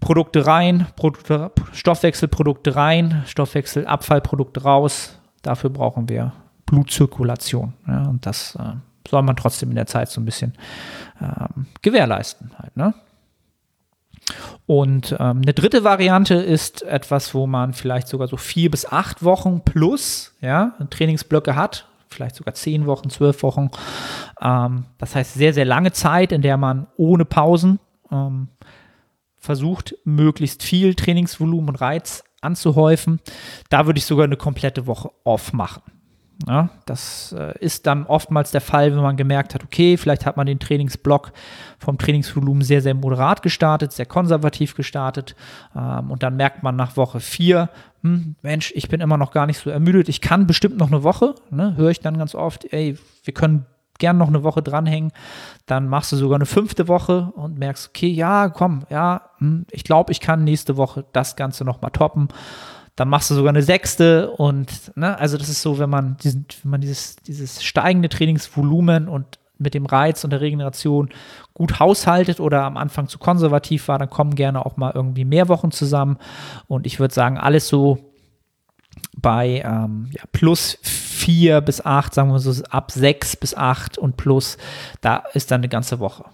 [0.01, 5.19] Produkte rein, Produkte, Stoffwechselprodukte rein, Stoffwechselabfallprodukte raus.
[5.43, 6.33] Dafür brauchen wir
[6.65, 7.75] Blutzirkulation.
[7.87, 8.77] Ja, und das äh,
[9.09, 10.55] soll man trotzdem in der Zeit so ein bisschen
[11.21, 12.53] ähm, gewährleisten.
[12.59, 12.95] Halt, ne?
[14.67, 19.25] Und ähm, eine dritte Variante ist etwas, wo man vielleicht sogar so vier bis acht
[19.25, 23.71] Wochen plus ja, Trainingsblöcke hat, vielleicht sogar zehn Wochen, zwölf Wochen.
[24.41, 28.49] Ähm, das heißt sehr, sehr lange Zeit, in der man ohne Pausen ähm,
[29.39, 33.21] versucht, möglichst viel Trainingsvolumen und Reiz anzuhäufen.
[33.69, 35.83] Da würde ich sogar eine komplette Woche off machen.
[36.49, 40.39] Ja, das äh, ist dann oftmals der Fall, wenn man gemerkt hat, okay, vielleicht hat
[40.39, 41.33] man den Trainingsblock
[41.79, 45.37] vom Trainingsvolumen sehr, sehr moderat gestartet, sehr konservativ gestartet
[45.77, 47.69] ähm, und dann merkt man nach Woche vier,
[48.03, 51.03] hm, Mensch, ich bin immer noch gar nicht so ermüdet, ich kann bestimmt noch eine
[51.03, 53.67] Woche, ne, höre ich dann ganz oft, ey, wir können
[53.99, 55.13] gern noch eine Woche dranhängen,
[55.67, 59.85] dann machst du sogar eine fünfte Woche und merkst, okay, ja, komm, ja, hm, ich
[59.85, 62.29] glaube, ich kann nächste Woche das Ganze nochmal toppen
[63.01, 66.45] dann machst du sogar eine sechste und ne, also das ist so, wenn man diesen,
[66.63, 71.09] wenn man dieses, dieses steigende Trainingsvolumen und mit dem Reiz und der Regeneration
[71.55, 75.49] gut haushaltet oder am Anfang zu konservativ war, dann kommen gerne auch mal irgendwie mehr
[75.49, 76.19] Wochen zusammen.
[76.67, 78.13] Und ich würde sagen, alles so
[79.17, 84.19] bei ähm, ja, plus vier bis acht, sagen wir so ab sechs bis acht und
[84.19, 84.59] plus,
[85.01, 86.27] da ist dann eine ganze Woche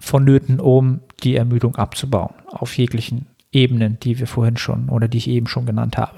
[0.00, 5.28] vonnöten, um die Ermüdung abzubauen auf jeglichen Ebenen, die wir vorhin schon oder die ich
[5.28, 6.16] eben schon genannt habe.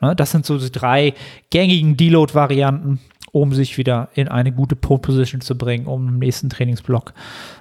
[0.00, 1.14] Ne, das sind so die drei
[1.50, 3.00] gängigen Deload-Varianten,
[3.32, 7.12] um sich wieder in eine gute Pole Position zu bringen, um im nächsten Trainingsblock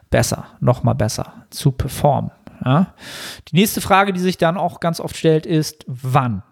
[0.09, 2.31] besser, nochmal besser zu performen.
[2.63, 6.43] Die nächste Frage, die sich dann auch ganz oft stellt, ist, wann?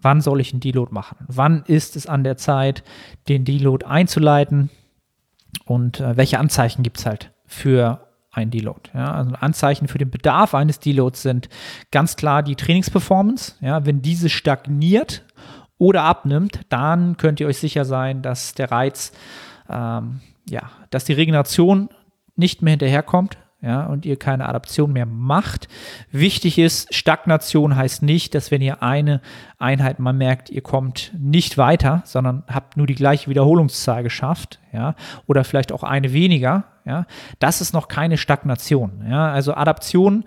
[0.00, 1.16] Wann soll ich einen Deload machen?
[1.28, 2.84] Wann ist es an der Zeit,
[3.28, 4.70] den Deload einzuleiten?
[5.64, 8.03] Und äh, welche Anzeichen gibt es halt für
[8.34, 8.90] ein Deload?
[8.94, 9.14] Ja?
[9.14, 11.48] Also Anzeichen für den Bedarf eines Deloads sind
[11.90, 13.54] ganz klar die Trainingsperformance.
[13.60, 13.86] Ja?
[13.86, 15.22] Wenn diese stagniert
[15.78, 19.12] oder abnimmt, dann könnt ihr euch sicher sein, dass der Reiz,
[19.68, 21.88] ähm, ja, dass die Regeneration
[22.36, 25.68] nicht mehr hinterherkommt, ja, und ihr keine Adaption mehr macht.
[26.12, 29.22] Wichtig ist, Stagnation heißt nicht, dass wenn ihr eine
[29.58, 34.94] Einheit mal merkt, ihr kommt nicht weiter, sondern habt nur die gleiche Wiederholungszahl geschafft, ja,
[35.26, 37.06] oder vielleicht auch eine weniger, ja,
[37.38, 40.24] das ist noch keine Stagnation, ja, also Adaption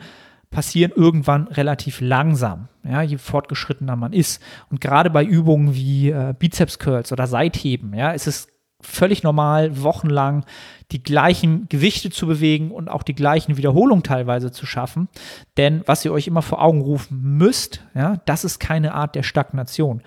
[0.50, 4.42] passieren irgendwann relativ langsam, ja, je fortgeschrittener man ist.
[4.70, 8.48] Und gerade bei Übungen wie äh, Bizeps Curls oder Seitheben, ja, ist es
[8.80, 10.46] völlig normal, wochenlang
[10.92, 15.10] die gleichen Gewichte zu bewegen und auch die gleichen Wiederholungen teilweise zu schaffen.
[15.58, 19.24] Denn was ihr euch immer vor Augen rufen müsst, ja, das ist keine Art der
[19.24, 20.02] Stagnation.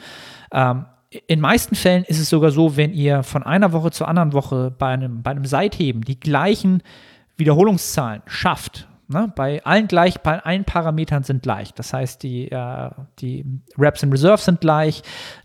[0.52, 0.86] Ähm,
[1.26, 4.74] in meisten Fällen ist es sogar so, wenn ihr von einer Woche zur anderen Woche
[4.76, 6.82] bei einem, bei einem Seitheben die gleichen
[7.36, 9.32] Wiederholungszahlen schafft, Ne?
[9.34, 11.74] Bei allen gleich, bei allen Parametern sind gleich.
[11.74, 13.44] Das heißt, die, äh, die
[13.76, 15.02] Reps in Reserve sind gleich,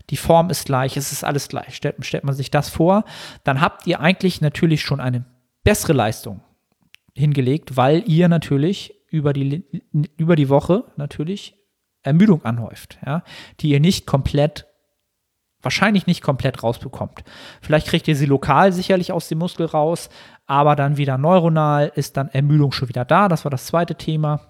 [0.08, 1.74] die Form ist gleich, es ist alles gleich.
[1.74, 3.04] Stellt, stellt man sich das vor,
[3.42, 5.24] dann habt ihr eigentlich natürlich schon eine
[5.64, 6.42] bessere Leistung
[7.12, 9.64] hingelegt, weil ihr natürlich über die,
[10.16, 11.56] über die Woche natürlich
[12.04, 13.24] Ermüdung anhäuft, ja,
[13.58, 14.66] die ihr nicht komplett
[15.66, 17.24] wahrscheinlich nicht komplett rausbekommt.
[17.60, 20.08] Vielleicht kriegt ihr sie lokal sicherlich aus dem Muskel raus,
[20.46, 23.28] aber dann wieder neuronal ist dann Ermüdung schon wieder da.
[23.28, 24.40] Das war das zweite Thema.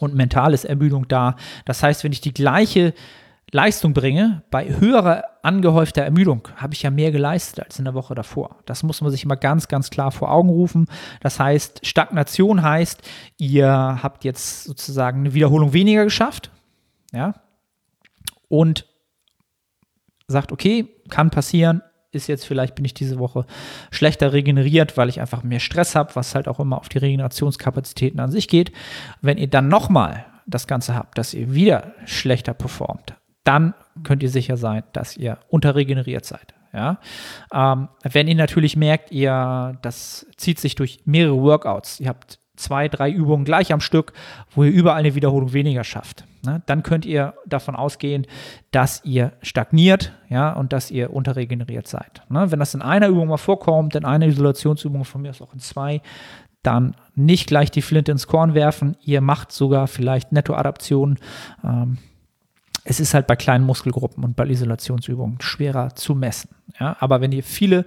[0.00, 1.36] Und mental ist Ermüdung da.
[1.64, 2.92] Das heißt, wenn ich die gleiche
[3.52, 8.14] Leistung bringe, bei höherer angehäufter Ermüdung habe ich ja mehr geleistet als in der Woche
[8.14, 8.56] davor.
[8.64, 10.86] Das muss man sich immer ganz, ganz klar vor Augen rufen.
[11.20, 13.02] Das heißt, Stagnation heißt,
[13.36, 13.68] ihr
[14.02, 16.50] habt jetzt sozusagen eine Wiederholung weniger geschafft.
[17.12, 17.34] Ja.
[18.48, 18.86] Und
[20.32, 23.46] sagt, okay, kann passieren, ist jetzt vielleicht, bin ich diese Woche
[23.90, 28.20] schlechter regeneriert, weil ich einfach mehr Stress habe, was halt auch immer auf die Regenerationskapazitäten
[28.20, 28.72] an sich geht.
[29.20, 33.14] Wenn ihr dann nochmal das Ganze habt, dass ihr wieder schlechter performt,
[33.44, 36.54] dann könnt ihr sicher sein, dass ihr unterregeneriert seid.
[36.72, 36.98] Ja?
[37.52, 42.88] Ähm, wenn ihr natürlich merkt, ihr, das zieht sich durch mehrere Workouts, ihr habt zwei,
[42.88, 44.12] drei Übungen gleich am Stück,
[44.54, 46.24] wo ihr überall eine Wiederholung weniger schafft.
[46.44, 46.62] Ne?
[46.66, 48.26] Dann könnt ihr davon ausgehen,
[48.70, 52.22] dass ihr stagniert ja, und dass ihr unterregeneriert seid.
[52.28, 52.50] Ne?
[52.50, 55.60] Wenn das in einer Übung mal vorkommt, in einer Isolationsübung von mir ist auch in
[55.60, 56.02] zwei,
[56.62, 58.96] dann nicht gleich die Flinte ins Korn werfen.
[59.02, 61.18] Ihr macht sogar vielleicht Nettoadaptionen.
[61.64, 61.98] Ähm,
[62.84, 66.50] es ist halt bei kleinen Muskelgruppen und bei Isolationsübungen schwerer zu messen.
[66.78, 66.96] Ja?
[67.00, 67.84] Aber wenn ihr viele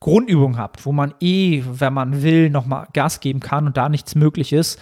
[0.00, 4.14] Grundübungen habt, wo man eh, wenn man will, nochmal Gas geben kann und da nichts
[4.14, 4.78] möglich ist,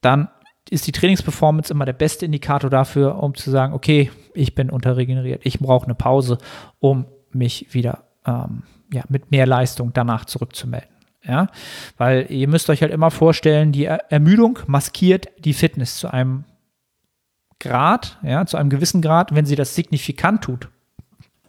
[0.00, 0.28] dann
[0.68, 5.42] ist die Trainingsperformance immer der beste Indikator dafür, um zu sagen, okay, ich bin unterregeneriert,
[5.44, 6.38] ich brauche eine Pause,
[6.78, 10.90] um mich wieder ähm, ja, mit mehr Leistung danach zurückzumelden.
[11.22, 11.48] Ja,
[11.98, 16.44] weil ihr müsst euch halt immer vorstellen, die Ermüdung maskiert die Fitness zu einem
[17.58, 20.70] Grad, ja, zu einem gewissen Grad, wenn sie das signifikant tut,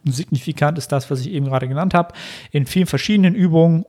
[0.04, 2.14] signifikant ist das, was ich eben gerade genannt habe.
[2.50, 3.86] In vielen verschiedenen Übungen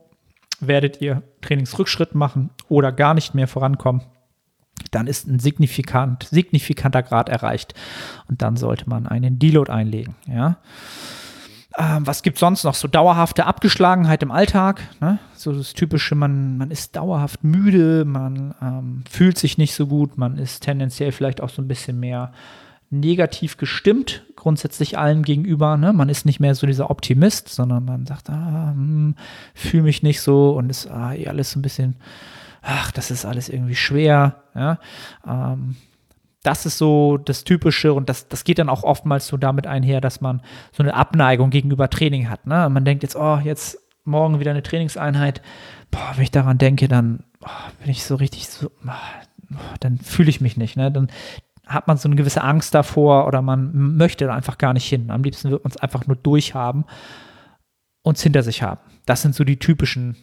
[0.60, 4.04] werdet ihr Trainingsrückschritt machen oder gar nicht mehr vorankommen.
[4.92, 7.74] Dann ist ein signifikant, signifikanter Grad erreicht
[8.28, 10.16] und dann sollte man einen Deload einlegen.
[10.28, 10.58] Ja.
[11.78, 12.76] Ähm, was gibt es sonst noch?
[12.76, 14.82] So dauerhafte Abgeschlagenheit im Alltag.
[15.02, 15.18] Ne?
[15.34, 20.18] So das typische, man, man ist dauerhaft müde, man ähm, fühlt sich nicht so gut,
[20.18, 22.32] man ist tendenziell vielleicht auch so ein bisschen mehr
[22.92, 25.78] negativ gestimmt, grundsätzlich allen gegenüber.
[25.78, 25.94] Ne?
[25.94, 29.16] Man ist nicht mehr so dieser Optimist, sondern man sagt, ah, hm,
[29.56, 31.96] fühle mich nicht so und ist ah, eh alles so ein bisschen,
[32.63, 34.43] ach, das ist alles irgendwie schwer.
[34.56, 34.80] Ja?
[35.28, 35.76] Ähm,
[36.41, 40.02] das ist so das Typische und das, das geht dann auch oftmals so damit einher,
[40.02, 42.47] dass man so eine Abneigung gegenüber Training hat.
[42.47, 42.69] Ne?
[42.69, 45.41] Man denkt jetzt, oh, jetzt morgen wieder eine Trainingseinheit.
[45.91, 50.30] Boah, wenn ich daran denke, dann oh, bin ich so richtig so, oh, dann fühle
[50.30, 50.76] ich mich nicht.
[50.76, 50.91] Ne?
[50.91, 51.10] Dann
[51.65, 55.12] hat man so eine gewisse Angst davor oder man möchte da einfach gar nicht hin.
[55.12, 56.84] Am liebsten wird man es einfach nur durchhaben
[58.02, 58.82] und es hinter sich haben.
[59.06, 60.17] Das sind so die typischen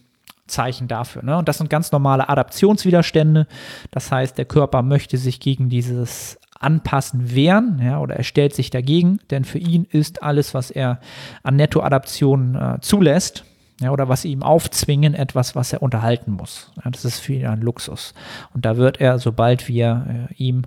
[0.50, 1.22] Zeichen dafür.
[1.22, 1.38] Ne?
[1.38, 3.46] Und das sind ganz normale Adaptionswiderstände.
[3.90, 8.68] Das heißt, der Körper möchte sich gegen dieses Anpassen wehren ja, oder er stellt sich
[8.68, 11.00] dagegen, denn für ihn ist alles, was er
[11.42, 13.44] an Nettoadaption äh, zulässt,
[13.80, 16.70] ja, oder was ihm aufzwingen, etwas, was er unterhalten muss.
[16.84, 18.12] Ja, das ist für ihn ein Luxus.
[18.52, 20.64] Und da wird er, sobald wir äh, ihm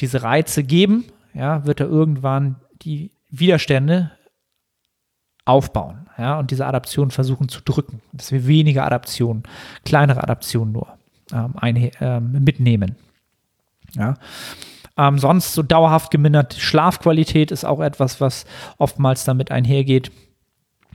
[0.00, 4.10] diese Reize geben, ja, wird er irgendwann die Widerstände
[5.46, 9.44] aufbauen ja, und diese Adaption versuchen zu drücken, dass wir weniger Adaptionen,
[9.84, 10.88] kleinere Adaptionen nur
[11.32, 12.96] ähm, ein, ähm, mitnehmen.
[13.94, 14.14] Ja.
[14.98, 18.44] Ähm, sonst so dauerhaft geminderte Schlafqualität ist auch etwas, was
[18.78, 20.10] oftmals damit einhergeht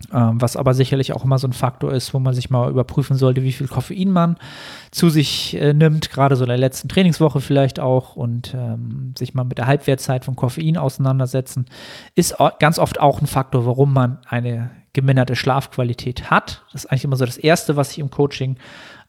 [0.09, 3.43] was aber sicherlich auch immer so ein Faktor ist, wo man sich mal überprüfen sollte,
[3.43, 4.37] wie viel Koffein man
[4.91, 9.33] zu sich äh, nimmt, gerade so in der letzten Trainingswoche vielleicht auch und ähm, sich
[9.33, 11.65] mal mit der Halbwertzeit von Koffein auseinandersetzen,
[12.15, 16.63] ist ganz oft auch ein Faktor, warum man eine geminderte Schlafqualität hat.
[16.71, 18.57] Das ist eigentlich immer so das Erste, was ich im Coaching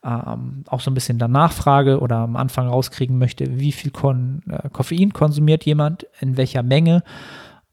[0.05, 4.43] ähm, auch so ein bisschen danach frage oder am Anfang rauskriegen möchte, wie viel Kon
[4.49, 7.03] äh, Koffein konsumiert jemand, in welcher Menge,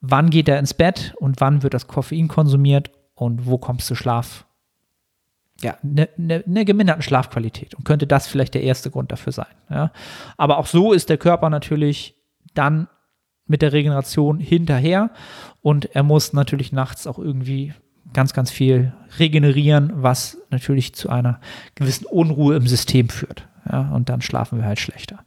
[0.01, 3.95] wann geht er ins Bett und wann wird das Koffein konsumiert und wo kommst du
[3.95, 4.45] Schlaf?
[5.61, 9.53] Ja, eine ne, ne geminderten Schlafqualität und könnte das vielleicht der erste Grund dafür sein.
[9.69, 9.91] Ja?
[10.37, 12.15] Aber auch so ist der Körper natürlich
[12.53, 12.87] dann
[13.45, 15.11] mit der Regeneration hinterher
[15.61, 17.73] und er muss natürlich nachts auch irgendwie
[18.13, 21.41] ganz, ganz viel regenerieren, was natürlich zu einer
[21.75, 23.49] gewissen Unruhe im System führt.
[23.69, 23.91] Ja?
[23.91, 25.19] Und dann schlafen wir halt schlechter.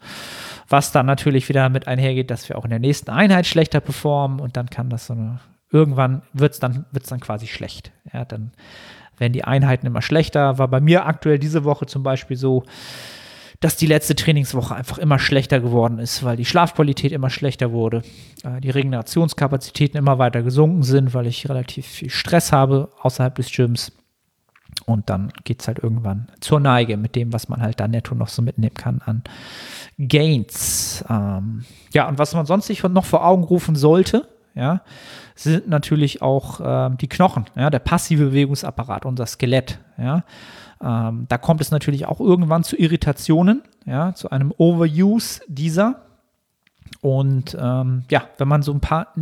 [0.66, 4.40] Was dann natürlich wieder mit einhergeht, dass wir auch in der nächsten Einheit schlechter performen
[4.40, 5.40] und dann kann das so eine
[5.73, 7.93] irgendwann wird es dann, wird's dann quasi schlecht.
[8.12, 8.53] Ja, dann
[9.18, 10.59] werden die Einheiten immer schlechter.
[10.59, 12.64] War bei mir aktuell diese Woche zum Beispiel so,
[13.61, 18.03] dass die letzte Trainingswoche einfach immer schlechter geworden ist, weil die Schlafqualität immer schlechter wurde,
[18.43, 23.51] äh, die Regenerationskapazitäten immer weiter gesunken sind, weil ich relativ viel Stress habe außerhalb des
[23.53, 23.93] Gyms.
[24.87, 28.14] Und dann geht es halt irgendwann zur Neige mit dem, was man halt da netto
[28.14, 29.23] noch so mitnehmen kann an
[29.99, 31.05] Gains.
[31.09, 34.83] Ähm, ja, und was man sonst sich noch vor Augen rufen sollte, ja,
[35.35, 40.24] sind natürlich auch äh, die Knochen, ja, der passive Bewegungsapparat, unser Skelett, ja.
[40.83, 46.03] Ähm, da kommt es natürlich auch irgendwann zu Irritationen, ja, zu einem Overuse dieser.
[47.01, 49.14] Und ähm, ja, wenn man so ein paar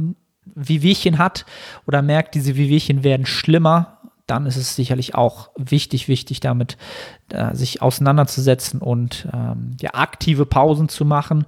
[0.54, 1.44] Wehwehchen hat
[1.86, 6.76] oder merkt, diese Wehwehchen werden schlimmer, dann ist es sicherlich auch wichtig, wichtig damit
[7.30, 11.44] äh, sich auseinanderzusetzen und ähm, ja, aktive Pausen zu machen,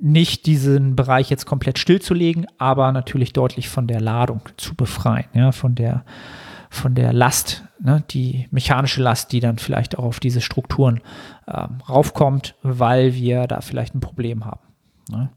[0.00, 5.52] nicht diesen Bereich jetzt komplett stillzulegen, aber natürlich deutlich von der Ladung zu befreien, ja,
[5.52, 6.04] von der,
[6.70, 11.00] von der Last, ne, die mechanische Last, die dann vielleicht auch auf diese Strukturen
[11.48, 14.60] ähm, raufkommt, weil wir da vielleicht ein Problem haben.
[15.10, 15.30] Ne.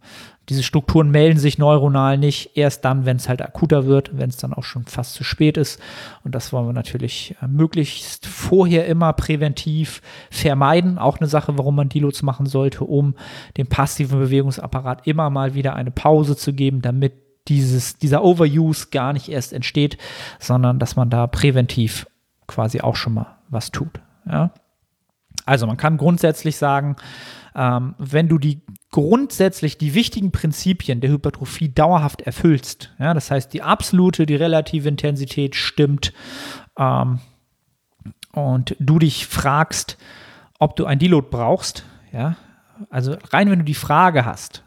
[0.51, 4.35] Diese Strukturen melden sich neuronal nicht erst dann, wenn es halt akuter wird, wenn es
[4.35, 5.79] dann auch schon fast zu spät ist.
[6.25, 10.97] Und das wollen wir natürlich äh, möglichst vorher immer präventiv vermeiden.
[10.97, 13.15] Auch eine Sache, warum man Deloads machen sollte, um
[13.55, 17.13] dem passiven Bewegungsapparat immer mal wieder eine Pause zu geben, damit
[17.47, 19.97] dieses, dieser Overuse gar nicht erst entsteht,
[20.37, 22.07] sondern dass man da präventiv
[22.45, 24.01] quasi auch schon mal was tut.
[24.29, 24.51] Ja?
[25.45, 26.97] Also man kann grundsätzlich sagen,
[27.55, 33.53] ähm, wenn du die grundsätzlich die wichtigen Prinzipien der Hypertrophie dauerhaft erfüllst, ja, das heißt
[33.53, 36.13] die absolute, die relative Intensität stimmt
[36.77, 37.19] ähm,
[38.33, 39.97] und du dich fragst,
[40.59, 42.35] ob du ein Deload brauchst, ja,
[42.89, 44.63] also rein wenn du die Frage hast,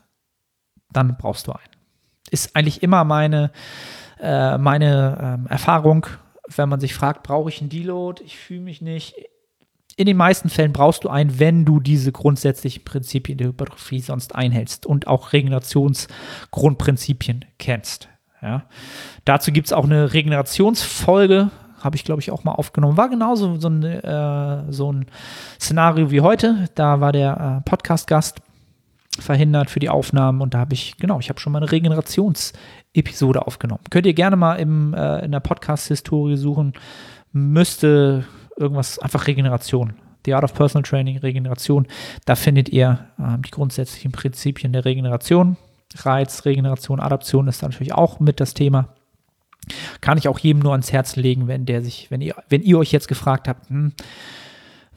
[0.92, 1.62] dann brauchst du einen.
[2.30, 3.50] Ist eigentlich immer meine,
[4.20, 6.06] äh, meine ähm, Erfahrung,
[6.54, 8.22] wenn man sich fragt, brauche ich einen Deload?
[8.24, 9.14] Ich fühle mich nicht
[9.96, 14.34] in den meisten Fällen brauchst du einen, wenn du diese grundsätzlichen Prinzipien der Hypertrophie sonst
[14.34, 18.08] einhältst und auch Regenerationsgrundprinzipien kennst.
[18.42, 18.64] Ja.
[19.24, 22.96] Dazu gibt es auch eine Regenerationsfolge, habe ich glaube ich auch mal aufgenommen.
[22.96, 25.06] War genauso so ein, äh, so ein
[25.60, 26.68] Szenario wie heute.
[26.74, 28.40] Da war der äh, Podcast-Gast
[29.20, 33.46] verhindert für die Aufnahmen und da habe ich, genau, ich habe schon mal eine Regenerationsepisode
[33.46, 33.84] aufgenommen.
[33.90, 36.72] Könnt ihr gerne mal im, äh, in der Podcast-Historie suchen.
[37.32, 38.24] Müsste
[38.56, 39.94] irgendwas, einfach Regeneration.
[40.24, 41.86] The Art of Personal Training, Regeneration.
[42.24, 45.56] Da findet ihr ähm, die grundsätzlichen Prinzipien der Regeneration.
[45.96, 48.88] Reiz, Regeneration, Adaption ist natürlich auch mit das Thema.
[50.00, 52.78] Kann ich auch jedem nur ans Herz legen, wenn der sich, wenn ihr, wenn ihr
[52.78, 53.92] euch jetzt gefragt habt, hm,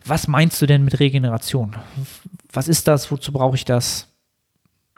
[0.05, 1.75] was meinst du denn mit Regeneration?
[2.51, 3.11] Was ist das?
[3.11, 4.07] Wozu brauche ich das?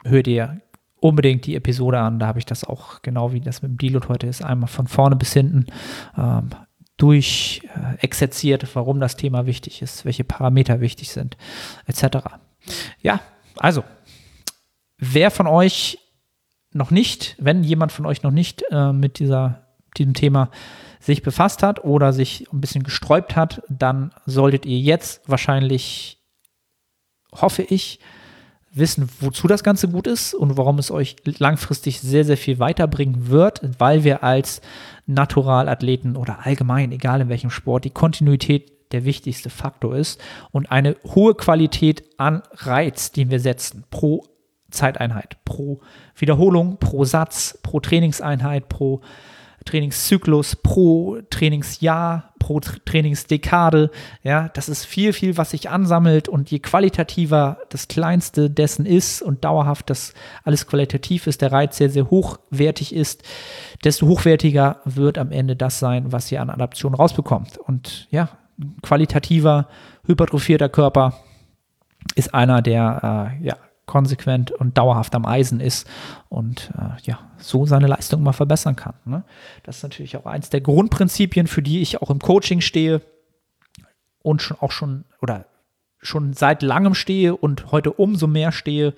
[0.04, 0.60] Hört ihr
[1.00, 2.18] unbedingt die Episode an.
[2.18, 4.86] Da habe ich das auch genau wie das mit dem Deload heute ist, einmal von
[4.86, 5.66] vorne bis hinten
[6.16, 6.50] ähm,
[7.00, 11.36] durchexerziert, warum das Thema wichtig ist, welche Parameter wichtig sind,
[11.86, 12.18] etc.
[13.00, 13.20] Ja,
[13.56, 13.84] also,
[14.98, 15.98] wer von euch
[16.72, 20.50] noch nicht, wenn jemand von euch noch nicht äh, mit dieser, diesem Thema
[21.00, 26.18] sich befasst hat oder sich ein bisschen gesträubt hat, dann solltet ihr jetzt wahrscheinlich,
[27.32, 27.98] hoffe ich,
[28.72, 33.28] wissen, wozu das Ganze gut ist und warum es euch langfristig sehr, sehr viel weiterbringen
[33.28, 34.60] wird, weil wir als
[35.06, 40.96] Naturalathleten oder allgemein, egal in welchem Sport, die Kontinuität der wichtigste Faktor ist und eine
[41.14, 44.24] hohe Qualität an Reiz, den wir setzen, pro
[44.70, 45.80] Zeiteinheit, pro
[46.16, 49.00] Wiederholung, pro Satz, pro Trainingseinheit, pro
[49.64, 53.90] Trainingszyklus, pro Trainingsjahr, pro Trainingsdekade.
[54.22, 59.22] Ja, das ist viel, viel, was sich ansammelt und je qualitativer das kleinste dessen ist
[59.22, 63.22] und dauerhaft das alles qualitativ ist, der Reiz sehr, sehr hochwertig ist,
[63.84, 67.58] desto hochwertiger wird am Ende das sein, was ihr an Adaption rausbekommt.
[67.58, 68.30] Und ja,
[68.82, 69.68] qualitativer,
[70.06, 71.14] hypertrophierter Körper
[72.14, 73.56] ist einer, der äh, ja,
[73.90, 75.86] konsequent und dauerhaft am Eisen ist
[76.28, 78.94] und äh, ja, so seine Leistung mal verbessern kann.
[79.04, 79.24] Ne?
[79.64, 83.02] Das ist natürlich auch eins der Grundprinzipien, für die ich auch im Coaching stehe
[84.22, 85.46] und schon auch schon oder
[86.02, 88.94] schon seit langem stehe und heute umso mehr stehe.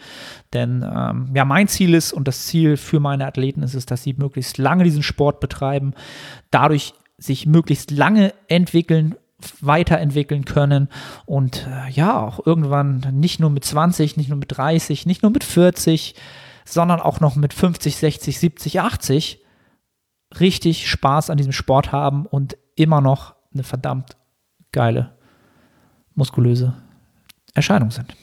[0.52, 4.02] Denn ähm, ja, mein Ziel ist und das Ziel für meine Athleten ist es, dass
[4.02, 5.94] sie möglichst lange diesen Sport betreiben,
[6.50, 9.16] dadurch sich möglichst lange entwickeln,
[9.60, 10.88] weiterentwickeln können
[11.26, 15.30] und äh, ja, auch irgendwann nicht nur mit 20, nicht nur mit 30, nicht nur
[15.30, 16.14] mit 40,
[16.64, 19.38] sondern auch noch mit 50, 60, 70, 80
[20.40, 24.16] richtig Spaß an diesem Sport haben und immer noch eine verdammt
[24.72, 25.12] geile,
[26.14, 26.74] muskulöse
[27.54, 28.16] Erscheinung sind.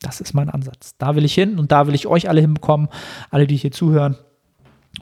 [0.00, 0.96] Das ist mein Ansatz.
[0.98, 2.88] Da will ich hin und da will ich euch alle hinbekommen,
[3.30, 4.16] alle, die hier zuhören.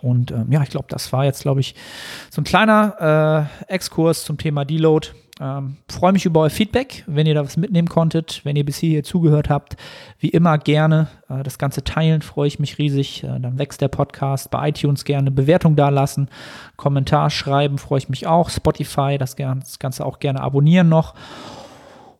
[0.01, 1.75] Und ähm, ja, ich glaube, das war jetzt, glaube ich,
[2.31, 5.09] so ein kleiner äh, Exkurs zum Thema Deload.
[5.41, 8.79] Ähm, Freue mich über euer Feedback, wenn ihr da was mitnehmen konntet, wenn ihr bis
[8.79, 9.77] hierher zugehört habt.
[10.19, 13.25] Wie immer gerne äh, das Ganze teilen, freue ich mich riesig.
[13.25, 14.51] Äh, dann wächst der Podcast.
[14.51, 16.29] Bei iTunes gerne Bewertung dalassen,
[16.77, 18.51] Kommentar schreiben, freue ich mich auch.
[18.51, 21.15] Spotify, das, das Ganze auch gerne abonnieren noch.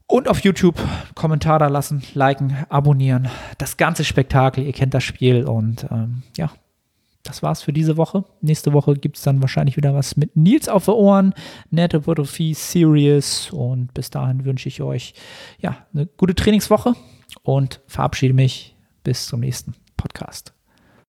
[0.07, 0.77] Und auf YouTube
[1.15, 3.29] Kommentar da lassen, liken, abonnieren.
[3.59, 5.45] Das ganze Spektakel, ihr kennt das Spiel.
[5.45, 6.51] Und ähm, ja,
[7.23, 8.25] das war's für diese Woche.
[8.41, 11.35] Nächste Woche gibt es dann wahrscheinlich wieder was mit Nils auf den Ohren.
[11.71, 13.51] Nette Hypertrophie Series.
[13.53, 15.15] Und bis dahin wünsche ich euch
[15.61, 16.95] ja, eine gute Trainingswoche
[17.43, 20.53] und verabschiede mich bis zum nächsten Podcast.